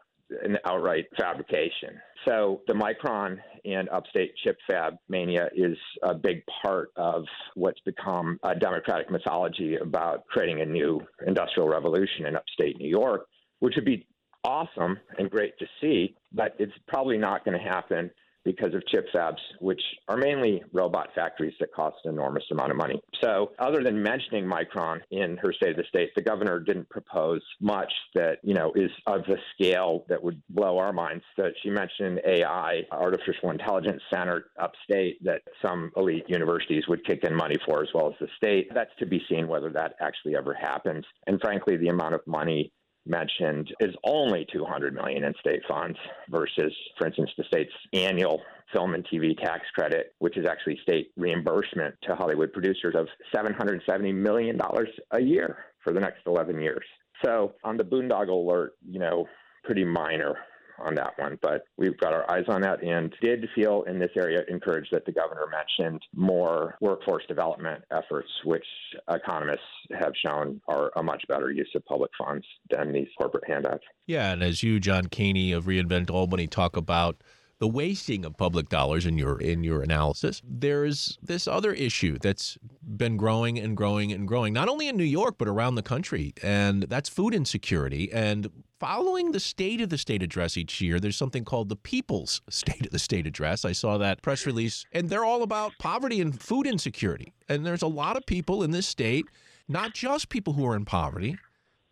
an 0.43 0.59
outright 0.65 1.07
fabrication. 1.19 2.01
So 2.27 2.63
the 2.67 2.75
Micron 2.75 3.39
and 3.65 3.89
upstate 3.89 4.35
chip 4.45 4.57
fab 4.69 4.95
mania 5.09 5.49
is 5.55 5.77
a 6.03 6.15
big 6.15 6.43
part 6.63 6.91
of 6.97 7.25
what's 7.55 7.81
become 7.81 8.39
a 8.43 8.55
democratic 8.55 9.11
mythology 9.11 9.77
about 9.77 10.27
creating 10.27 10.61
a 10.61 10.67
new 10.67 11.01
industrial 11.27 11.69
revolution 11.69 12.27
in 12.27 12.37
upstate 12.37 12.79
New 12.79 12.89
York, 12.89 13.27
which 13.61 13.75
would 13.77 13.85
be 13.85 14.07
awesome 14.45 14.99
and 15.19 15.31
great 15.31 15.59
to 15.59 15.67
see, 15.81 16.15
but 16.33 16.55
it's 16.59 16.73
probably 16.87 17.19
not 17.19 17.45
going 17.45 17.59
to 17.59 17.65
happen 17.65 18.11
because 18.49 18.75
of 18.75 18.83
chip 18.87 19.07
fabs, 19.15 19.37
which 19.61 19.83
are 20.09 20.17
mainly 20.17 20.63
robot 20.73 21.11
factories 21.15 21.53
that 21.61 21.71
cost 21.75 21.97
an 22.05 22.13
enormous 22.13 22.45
amount 22.51 22.71
of 22.71 22.79
money. 22.79 22.99
So, 23.21 23.53
other 23.59 23.83
than 23.83 24.03
mentioning 24.03 24.47
Micron 24.47 25.01
in 25.11 25.37
her 25.37 25.53
State 25.53 25.73
of 25.73 25.77
the 25.77 25.85
State, 25.91 26.15
the 26.17 26.23
governor 26.23 26.59
didn't 26.59 26.89
propose 26.89 27.43
much 27.61 27.93
that 28.15 28.39
you 28.43 28.55
know 28.55 28.73
is 28.75 28.91
of 29.07 29.25
the 29.27 29.37
scale 29.55 30.07
that 30.09 30.23
would 30.23 30.41
blow 30.49 30.79
our 30.79 30.95
minds. 30.95 31.23
That 31.37 31.53
she 31.63 31.69
mentioned 31.69 32.23
AI, 32.27 32.85
artificial 32.91 33.51
intelligence 33.51 34.01
center 34.11 34.47
upstate 34.59 35.23
that 35.25 35.43
some 35.61 35.93
elite 35.97 36.25
universities 36.29 36.85
would 36.89 37.05
kick 37.05 37.25
in 37.25 37.35
money 37.35 37.57
for, 37.67 37.83
as 37.83 37.89
well 37.93 38.09
as 38.09 38.15
the 38.19 38.29
state. 38.39 38.73
That's 38.73 38.91
to 38.99 39.07
be 39.07 39.21
seen 39.29 39.47
whether 39.47 39.69
that 39.71 39.95
actually 40.01 40.37
ever 40.37 40.55
happens. 40.55 41.05
And 41.27 41.39
frankly, 41.39 41.77
the 41.77 41.89
amount 41.89 42.15
of 42.15 42.27
money 42.27 42.73
mentioned 43.09 43.73
is 43.81 43.95
only 44.05 44.47
200 44.53 44.95
million 44.95 45.25
in 45.25 45.35
state 45.41 45.63
funds 45.69 45.99
versus, 46.31 46.73
for 46.97 47.07
instance, 47.07 47.31
the 47.37 47.45
state's 47.45 47.73
annual 47.93 48.43
film 48.73 48.95
and 48.95 49.07
TV 49.07 49.37
tax 49.37 49.63
credit, 49.75 50.15
which 50.19 50.37
is 50.37 50.47
actually 50.47 50.79
state 50.83 51.11
reimbursement 51.17 51.95
to 52.03 52.15
Hollywood 52.15 52.53
producers 52.53 52.95
of 52.97 53.09
770 53.35 54.13
million 54.13 54.57
dollars 54.57 54.89
a 55.13 55.21
year 55.21 55.57
for 55.83 55.93
the 55.93 56.01
next 56.01 56.21
11 56.27 56.61
years. 56.61 56.85
So 57.25 57.55
on 57.65 57.77
the 57.77 57.85
boondoggle 57.85 58.29
alert, 58.29 58.75
you 58.87 58.99
know, 58.99 59.27
pretty 59.65 59.85
minor 59.85 60.37
on 60.85 60.95
that 60.95 61.19
one, 61.19 61.39
but 61.43 61.65
we've 61.77 61.99
got 61.99 62.13
our 62.13 62.31
eyes 62.31 62.45
on 62.49 62.61
that 62.63 62.83
and 62.83 63.15
did 63.23 63.49
feel 63.55 63.83
in 63.83 63.99
this 63.99 64.11
area 64.17 64.43
encouraged 64.49 64.89
that 64.93 65.05
the 65.05 65.13
governor 65.13 65.47
mentioned 65.51 66.03
more 66.15 66.77
workforce 66.81 67.25
development 67.27 67.83
efforts, 67.91 68.29
which 68.45 68.65
economists 69.11 69.61
have 69.99 70.13
shown 70.25 70.61
are 70.69 70.91
a 70.97 71.03
much 71.03 71.23
better 71.29 71.51
use 71.51 71.71
of 71.75 71.85
public 71.85 72.11
funds 72.19 72.47
than 72.71 72.93
these 72.93 73.09
corporate 73.19 73.45
handouts. 73.47 73.85
Yeah, 74.07 74.33
and 74.33 74.43
as 74.43 74.63
you, 74.63 74.81
John 74.81 75.07
Kaehny 75.07 75.55
of 75.55 75.65
reInvent 75.65 76.11
Albany, 76.11 76.47
talk 76.47 76.77
about 76.77 77.23
the 77.59 77.69
wasting 77.69 78.25
of 78.25 78.37
public 78.37 78.69
dollars 78.69 79.05
in 79.05 79.19
your 79.19 79.41
in 79.41 79.65
your 79.65 79.83
analysis. 79.83 80.41
There's 80.45 81.19
this 81.21 81.49
other 81.49 81.73
issue 81.73 82.19
that's 82.21 82.57
been 82.97 83.17
growing 83.17 83.59
and 83.59 83.77
growing 83.77 84.13
and 84.13 84.29
growing, 84.29 84.53
not 84.53 84.69
only 84.69 84.89
in 84.89 84.97
New 84.97 85.05
York 85.05 85.37
but 85.39 85.49
around 85.49 85.75
the 85.75 85.83
country, 85.83 86.33
and 86.43 86.85
that's 86.85 87.09
food 87.09 87.35
insecurity. 87.35 88.13
And 88.13 88.49
following 88.79 89.33
the 89.33 89.41
State 89.41 89.81
of 89.81 89.89
the 89.89 89.99
State 89.99 90.23
address 90.23 90.57
each 90.57 90.81
year, 90.81 91.01
there's 91.01 91.17
something 91.17 91.45
called 91.45 91.69
the 91.69 91.77
People's 91.77 92.43
State 92.51 92.87
of 92.87 92.93
the 92.93 92.99
State 92.99 93.27
address. 93.27 93.65
I 93.65 93.73
saw 93.73 93.99
that 93.99 94.23
press 94.23 94.47
release, 94.47 94.85
and 94.93 95.09
they're 95.09 95.25
all 95.25 95.43
about 95.43 95.73
poverty 95.79 96.21
and 96.21 96.41
food 96.41 96.67
insecurity. 96.67 97.33
And 97.49 97.65
there's 97.65 97.83
a 97.83 97.89
lot 97.89 98.17
of 98.17 98.27
people 98.27 98.63
in 98.63 98.71
this 98.71 98.87
state, 98.87 99.27
not 99.69 99.95
just 99.95 100.29
people 100.29 100.55
who 100.55 100.67
are 100.67 100.77
in 100.77 100.85
poverty, 100.85 101.37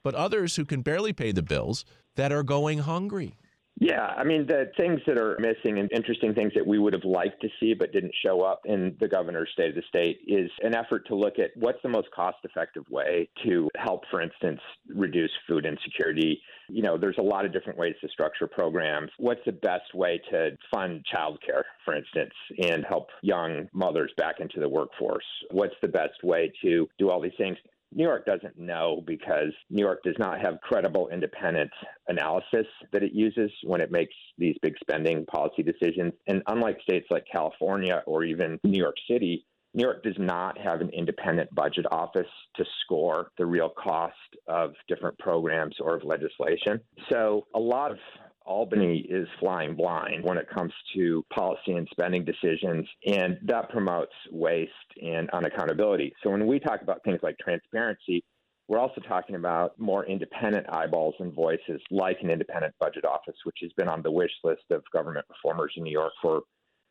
but 0.03 0.15
others 0.15 0.57
who 0.57 0.65
can 0.65 0.83
barely 0.83 1.13
pay 1.13 1.33
the 1.33 1.43
bills 1.43 1.85
that 2.15 2.33
are 2.33 2.43
going 2.43 2.79
hungry. 2.79 3.37
Yeah, 3.79 4.07
I 4.07 4.25
mean, 4.25 4.47
the 4.47 4.73
things 4.79 5.01
that 5.07 5.19
are 5.19 5.37
missing 5.39 5.79
and 5.79 5.91
interesting 5.93 6.33
things 6.35 6.53
that 6.55 6.67
we 6.67 6.79
would 6.79 6.95
have 6.95 7.05
liked 7.05 7.43
to 7.43 7.49
see 7.61 7.75
but 7.75 7.93
didn't 7.93 8.15
show 8.25 8.41
up 8.41 8.63
in 8.65 8.97
the 9.01 9.09
governor's 9.09 9.51
state 9.53 9.69
of 9.69 9.75
the 9.75 9.83
state 9.87 10.21
is 10.27 10.51
an 10.63 10.75
effort 10.75 11.07
to 11.09 11.15
look 11.15 11.39
at 11.39 11.51
what's 11.57 11.81
the 11.83 11.91
most 11.91 12.11
cost 12.11 12.39
effective 12.45 12.85
way 12.89 13.29
to 13.45 13.69
help, 13.77 14.05
for 14.11 14.23
instance, 14.23 14.61
reduce 14.89 15.31
food 15.47 15.67
insecurity. 15.67 16.41
You 16.71 16.83
know, 16.83 16.97
there's 16.97 17.19
a 17.19 17.23
lot 17.23 17.45
of 17.45 17.53
different 17.53 17.79
ways 17.79 17.95
to 18.01 18.09
structure 18.09 18.47
programs. 18.47 19.11
What's 19.19 19.45
the 19.45 19.53
best 19.53 19.95
way 19.95 20.23
to 20.31 20.57
fund 20.75 21.05
childcare, 21.15 21.65
for 21.85 21.95
instance, 21.95 22.33
and 22.63 22.83
help 22.89 23.09
young 23.21 23.69
mothers 23.75 24.11
back 24.17 24.37
into 24.41 24.59
the 24.59 24.69
workforce? 24.69 25.25
What's 25.51 25.77
the 25.83 25.89
best 25.89 26.25
way 26.25 26.51
to 26.63 26.89
do 26.99 27.11
all 27.11 27.21
these 27.21 27.33
things? 27.37 27.59
New 27.93 28.05
York 28.05 28.27
doesn't 28.27 28.59
know 28.59 29.03
because 29.07 29.53
New 29.71 29.83
York 29.83 30.03
does 30.05 30.17
not 30.19 30.41
have 30.41 30.61
credible 30.61 31.09
independent 31.09 31.71
analysis 32.09 32.67
that 32.93 33.03
it 33.03 33.13
uses 33.13 33.51
when 33.63 33.81
it 33.81 33.91
makes 33.91 34.15
these 34.39 34.57
big 34.63 34.75
spending 34.81 35.25
policy 35.27 35.63
decisions. 35.63 36.13
And 36.27 36.43
unlike 36.47 36.79
states 36.83 37.07
like 37.11 37.25
California 37.31 38.03
or 38.07 38.25
even 38.25 38.59
New 38.65 38.79
York 38.79 38.97
City, 39.09 39.47
New 39.75 39.85
York 39.85 40.03
does 40.03 40.17
not 40.19 40.57
have 40.59 40.81
an 40.81 40.89
independent 40.91 41.55
budget 41.55 41.85
office 41.91 42.27
to 42.57 42.65
score 42.83 43.31
the 43.37 43.45
real 43.45 43.69
cost 43.69 44.15
of 44.49 44.73
different 44.89 45.19
programs 45.19 45.77
or 45.81 45.97
of 45.97 46.03
legislation. 46.03 46.81
So 47.11 47.47
a 47.55 47.61
lot 47.61 47.91
of 47.91 47.99
Albany 48.47 49.07
is 49.09 49.29
flying 49.41 49.75
blind 49.75 50.25
when 50.25 50.39
it 50.39 50.49
comes 50.49 50.73
to 50.95 51.25
policy 51.35 51.73
and 51.73 51.89
spending 51.91 52.25
decisions, 52.25 52.87
and 53.07 53.39
that 53.43 53.69
promotes 53.71 54.13
waste 54.31 54.71
and 55.03 55.31
unaccountability. 55.33 56.13
So 56.23 56.31
when 56.31 56.47
we 56.47 56.61
talk 56.61 56.83
about 56.83 57.03
things 57.05 57.21
like 57.23 57.37
transparency, 57.39 58.25
we're 58.69 58.79
also 58.79 59.01
talking 59.01 59.37
about 59.37 59.79
more 59.79 60.07
independent 60.07 60.67
eyeballs 60.73 61.15
and 61.21 61.33
voices, 61.33 61.81
like 61.91 62.19
an 62.23 62.31
independent 62.31 62.75
budget 62.81 63.05
office, 63.05 63.37
which 63.45 63.59
has 63.63 63.73
been 63.77 63.89
on 63.89 64.03
the 64.03 64.11
wish 64.11 64.33
list 64.43 64.65
of 64.71 64.83
government 64.93 65.27
reformers 65.29 65.73
in 65.77 65.85
New 65.85 65.93
York 65.93 66.13
for, 66.23 66.43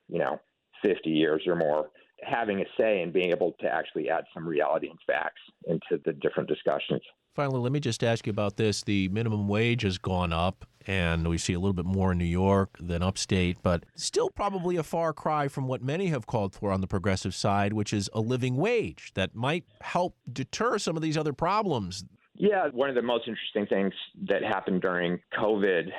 you 0.08 0.20
know, 0.20 0.40
50 0.84 1.10
years 1.10 1.44
or 1.48 1.56
more 1.56 1.90
having 2.24 2.62
a 2.62 2.66
say 2.80 3.02
and 3.02 3.14
being 3.14 3.32
able 3.32 3.54
to 3.60 3.68
actually 3.68 4.10
add 4.10 4.24
some 4.34 4.48
reality 4.48 4.90
and 4.90 5.00
facts 5.06 5.42
into 5.68 6.02
the 6.06 6.14
different 6.14 6.50
discussions. 6.50 7.02
Finally, 7.36 7.60
let 7.60 7.74
me 7.74 7.82
just 7.82 8.02
ask 8.02 8.26
you 8.26 8.32
about 8.32 8.56
this. 8.56 8.82
The 8.84 9.10
minimum 9.10 9.50
wage 9.50 9.82
has 9.82 9.98
gone 9.98 10.32
up, 10.32 10.64
and 10.88 11.28
we 11.28 11.38
see 11.38 11.52
a 11.52 11.60
little 11.60 11.74
bit 11.74 11.86
more 11.86 12.14
in 12.14 12.18
New 12.18 12.24
York 12.24 12.78
than 12.80 13.04
upstate, 13.04 13.58
but 13.62 13.84
still 13.96 14.30
probably 14.30 14.78
a 14.78 14.84
far 14.84 15.12
cry 15.12 15.50
from 15.50 15.68
what 15.68 15.84
many 15.84 16.08
have 16.08 16.28
called 16.28 16.56
for 16.56 16.72
on 16.72 16.80
the 16.80 16.88
progressive 16.88 17.36
side, 17.36 17.74
which 17.74 17.92
is 17.92 18.10
a 18.14 18.22
living 18.22 18.56
wage 18.56 19.12
that 19.16 19.36
might 19.36 19.66
help 19.82 20.16
deter 20.32 20.78
some 20.78 20.96
of 20.96 21.02
these 21.02 21.18
other 21.18 21.34
problems. 21.34 22.06
Yeah, 22.38 22.68
one 22.74 22.90
of 22.90 22.96
the 22.96 23.02
most 23.02 23.28
interesting 23.28 23.66
things 23.66 23.94
that 24.28 24.44
happened 24.44 24.82
during 24.82 25.20
COVID, 25.40 25.90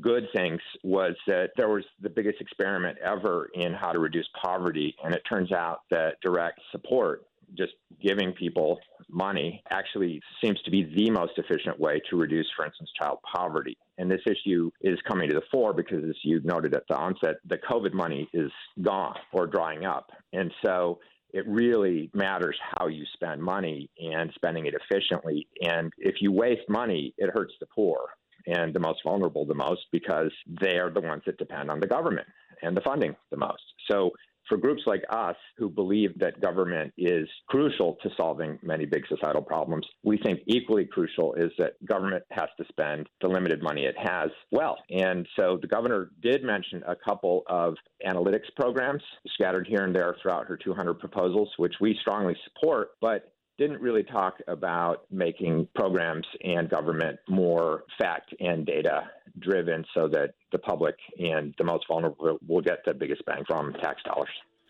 good 0.00 0.24
things, 0.34 0.60
was 0.82 1.14
that 1.26 1.50
there 1.56 1.68
was 1.68 1.84
the 2.00 2.08
biggest 2.08 2.40
experiment 2.40 2.96
ever 3.04 3.50
in 3.54 3.74
how 3.74 3.92
to 3.92 3.98
reduce 3.98 4.26
poverty. 4.42 4.94
And 5.04 5.14
it 5.14 5.22
turns 5.28 5.52
out 5.52 5.80
that 5.90 6.14
direct 6.22 6.60
support, 6.70 7.26
just 7.58 7.72
giving 8.02 8.32
people 8.32 8.80
money, 9.10 9.62
actually 9.70 10.22
seems 10.42 10.58
to 10.62 10.70
be 10.70 10.90
the 10.96 11.10
most 11.10 11.32
efficient 11.36 11.78
way 11.78 12.00
to 12.08 12.16
reduce, 12.16 12.46
for 12.56 12.64
instance, 12.64 12.90
child 12.98 13.18
poverty. 13.30 13.76
And 13.98 14.10
this 14.10 14.22
issue 14.26 14.70
is 14.80 14.98
coming 15.06 15.28
to 15.28 15.34
the 15.34 15.42
fore 15.52 15.74
because, 15.74 16.02
as 16.08 16.16
you 16.22 16.40
noted 16.42 16.74
at 16.74 16.84
the 16.88 16.96
onset, 16.96 17.36
the 17.46 17.58
COVID 17.58 17.92
money 17.92 18.30
is 18.32 18.50
gone 18.80 19.16
or 19.32 19.46
drying 19.46 19.84
up. 19.84 20.10
And 20.32 20.50
so 20.64 21.00
it 21.32 21.46
really 21.48 22.10
matters 22.14 22.56
how 22.76 22.88
you 22.88 23.04
spend 23.14 23.42
money 23.42 23.90
and 23.98 24.30
spending 24.34 24.66
it 24.66 24.74
efficiently. 24.74 25.48
And 25.62 25.92
if 25.98 26.16
you 26.20 26.32
waste 26.32 26.68
money, 26.68 27.14
it 27.16 27.30
hurts 27.32 27.54
the 27.60 27.66
poor 27.66 27.98
and 28.46 28.74
the 28.74 28.80
most 28.80 29.00
vulnerable 29.04 29.46
the 29.46 29.54
most 29.54 29.82
because 29.92 30.32
they 30.60 30.78
are 30.78 30.90
the 30.90 31.00
ones 31.00 31.22
that 31.26 31.38
depend 31.38 31.70
on 31.70 31.80
the 31.80 31.86
government 31.86 32.26
and 32.62 32.76
the 32.76 32.80
funding 32.80 33.14
the 33.30 33.36
most. 33.36 33.62
So 33.90 34.10
for 34.48 34.56
groups 34.56 34.82
like 34.86 35.02
us 35.10 35.36
who 35.56 35.68
believe 35.68 36.18
that 36.18 36.40
government 36.40 36.92
is 36.96 37.28
crucial 37.48 37.96
to 38.02 38.10
solving 38.16 38.58
many 38.62 38.84
big 38.86 39.04
societal 39.08 39.42
problems, 39.42 39.86
we 40.02 40.18
think 40.18 40.40
equally 40.46 40.84
crucial 40.84 41.34
is 41.34 41.50
that 41.58 41.72
government 41.86 42.22
has 42.30 42.48
to 42.58 42.64
spend 42.68 43.08
the 43.20 43.28
limited 43.28 43.62
money 43.62 43.84
it 43.84 43.94
has 43.98 44.30
well. 44.50 44.76
And 44.90 45.26
so 45.38 45.58
the 45.60 45.68
governor 45.68 46.10
did 46.22 46.42
mention 46.42 46.82
a 46.86 46.96
couple 46.96 47.42
of 47.48 47.74
analytics 48.06 48.52
programs 48.56 49.02
scattered 49.34 49.66
here 49.66 49.84
and 49.84 49.94
there 49.94 50.16
throughout 50.20 50.46
her 50.46 50.56
200 50.56 50.94
proposals, 50.94 51.50
which 51.56 51.74
we 51.80 51.96
strongly 52.00 52.36
support. 52.44 52.90
But 53.00 53.32
didn't 53.62 53.80
really 53.80 54.02
talk 54.02 54.38
about 54.48 55.04
making 55.12 55.68
programs 55.76 56.26
and 56.42 56.68
government 56.68 57.20
more 57.28 57.84
fact 58.00 58.34
and 58.40 58.66
data 58.66 59.02
driven 59.38 59.84
so 59.94 60.08
that 60.08 60.34
the 60.50 60.58
public 60.58 60.96
and 61.18 61.54
the 61.58 61.64
most 61.64 61.84
vulnerable 61.86 62.38
will 62.48 62.60
get 62.60 62.78
the 62.84 62.92
biggest 62.92 63.24
bang 63.24 63.44
from 63.46 63.72
tax 63.74 64.02
dollars. 64.02 64.28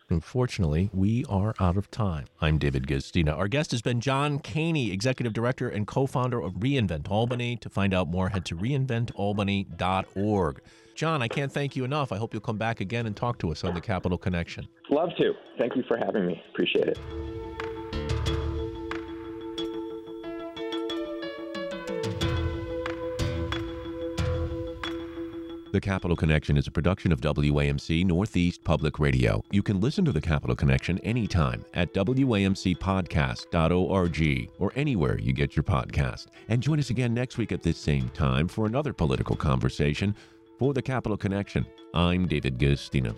Unfortunately, 0.09 0.91
we 0.93 1.25
are 1.27 1.55
out 1.59 1.75
of 1.75 1.89
time. 1.89 2.25
I'm 2.39 2.59
David 2.59 2.85
Guistina. 2.85 3.35
Our 3.35 3.47
guest 3.47 3.71
has 3.71 3.81
been 3.81 3.99
John 3.99 4.37
Kaehny, 4.37 4.93
Executive 4.93 5.33
Director 5.33 5.69
and 5.69 5.87
co 5.87 6.05
founder 6.05 6.39
of 6.39 6.53
Reinvent 6.55 7.09
Albany. 7.09 7.55
To 7.61 7.69
find 7.69 7.95
out 7.95 8.09
more, 8.09 8.29
head 8.29 8.45
to 8.45 8.55
reinventalbany.org. 8.55 10.61
John, 10.93 11.23
I 11.23 11.27
can't 11.27 11.51
thank 11.51 11.75
you 11.75 11.83
enough. 11.83 12.11
I 12.11 12.17
hope 12.17 12.33
you'll 12.33 12.41
come 12.41 12.59
back 12.59 12.79
again 12.79 13.07
and 13.07 13.15
talk 13.15 13.39
to 13.39 13.51
us 13.51 13.63
on 13.63 13.73
the 13.73 13.81
Capitol 13.81 14.19
Connection. 14.19 14.67
Love 14.91 15.09
to. 15.17 15.33
Thank 15.57 15.75
you 15.75 15.83
for 15.87 15.97
having 15.97 16.27
me. 16.27 16.43
Appreciate 16.51 16.89
it. 16.89 16.99
The 25.73 25.81
Capitol 25.81 26.15
Connection 26.15 26.55
is 26.55 26.67
a 26.67 26.71
production 26.71 27.11
of 27.11 27.19
WAMC 27.19 28.05
Northeast 28.05 28.63
Public 28.63 28.99
Radio. 28.99 29.43
You 29.49 29.63
can 29.63 29.81
listen 29.81 30.05
to 30.05 30.11
The 30.11 30.21
Capitol 30.21 30.55
Connection 30.55 30.99
anytime 30.99 31.65
at 31.73 31.91
WAMCpodcast.org 31.95 34.49
or 34.59 34.71
anywhere 34.75 35.19
you 35.19 35.33
get 35.33 35.55
your 35.55 35.63
podcast. 35.63 36.27
And 36.47 36.61
join 36.61 36.77
us 36.77 36.91
again 36.91 37.15
next 37.15 37.39
week 37.39 37.51
at 37.51 37.63
this 37.63 37.79
same 37.79 38.09
time 38.09 38.47
for 38.47 38.67
another 38.67 38.93
political 38.93 39.35
conversation. 39.35 40.13
For 40.59 40.75
The 40.75 40.83
Capitol 40.83 41.17
Connection, 41.17 41.65
I'm 41.95 42.27
David 42.27 42.59
Guistina. 42.59 43.15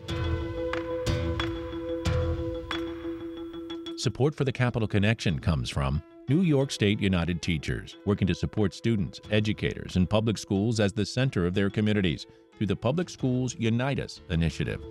Support 3.99 4.33
for 4.33 4.45
The 4.45 4.53
Capitol 4.53 4.87
Connection 4.87 5.39
comes 5.39 5.69
from 5.69 6.01
New 6.29 6.41
York 6.41 6.71
State 6.71 7.01
United 7.01 7.41
Teachers, 7.41 7.97
working 8.05 8.27
to 8.27 8.33
support 8.33 8.73
students, 8.73 9.21
educators, 9.29 9.95
and 9.95 10.09
public 10.09 10.39
schools 10.39 10.79
as 10.79 10.91
the 10.91 11.05
center 11.05 11.45
of 11.45 11.53
their 11.53 11.69
communities 11.69 12.25
through 12.57 12.67
the 12.67 12.75
Public 12.75 13.09
Schools 13.09 13.55
Unite 13.59 13.99
Us 13.99 14.21
initiative. 14.29 14.81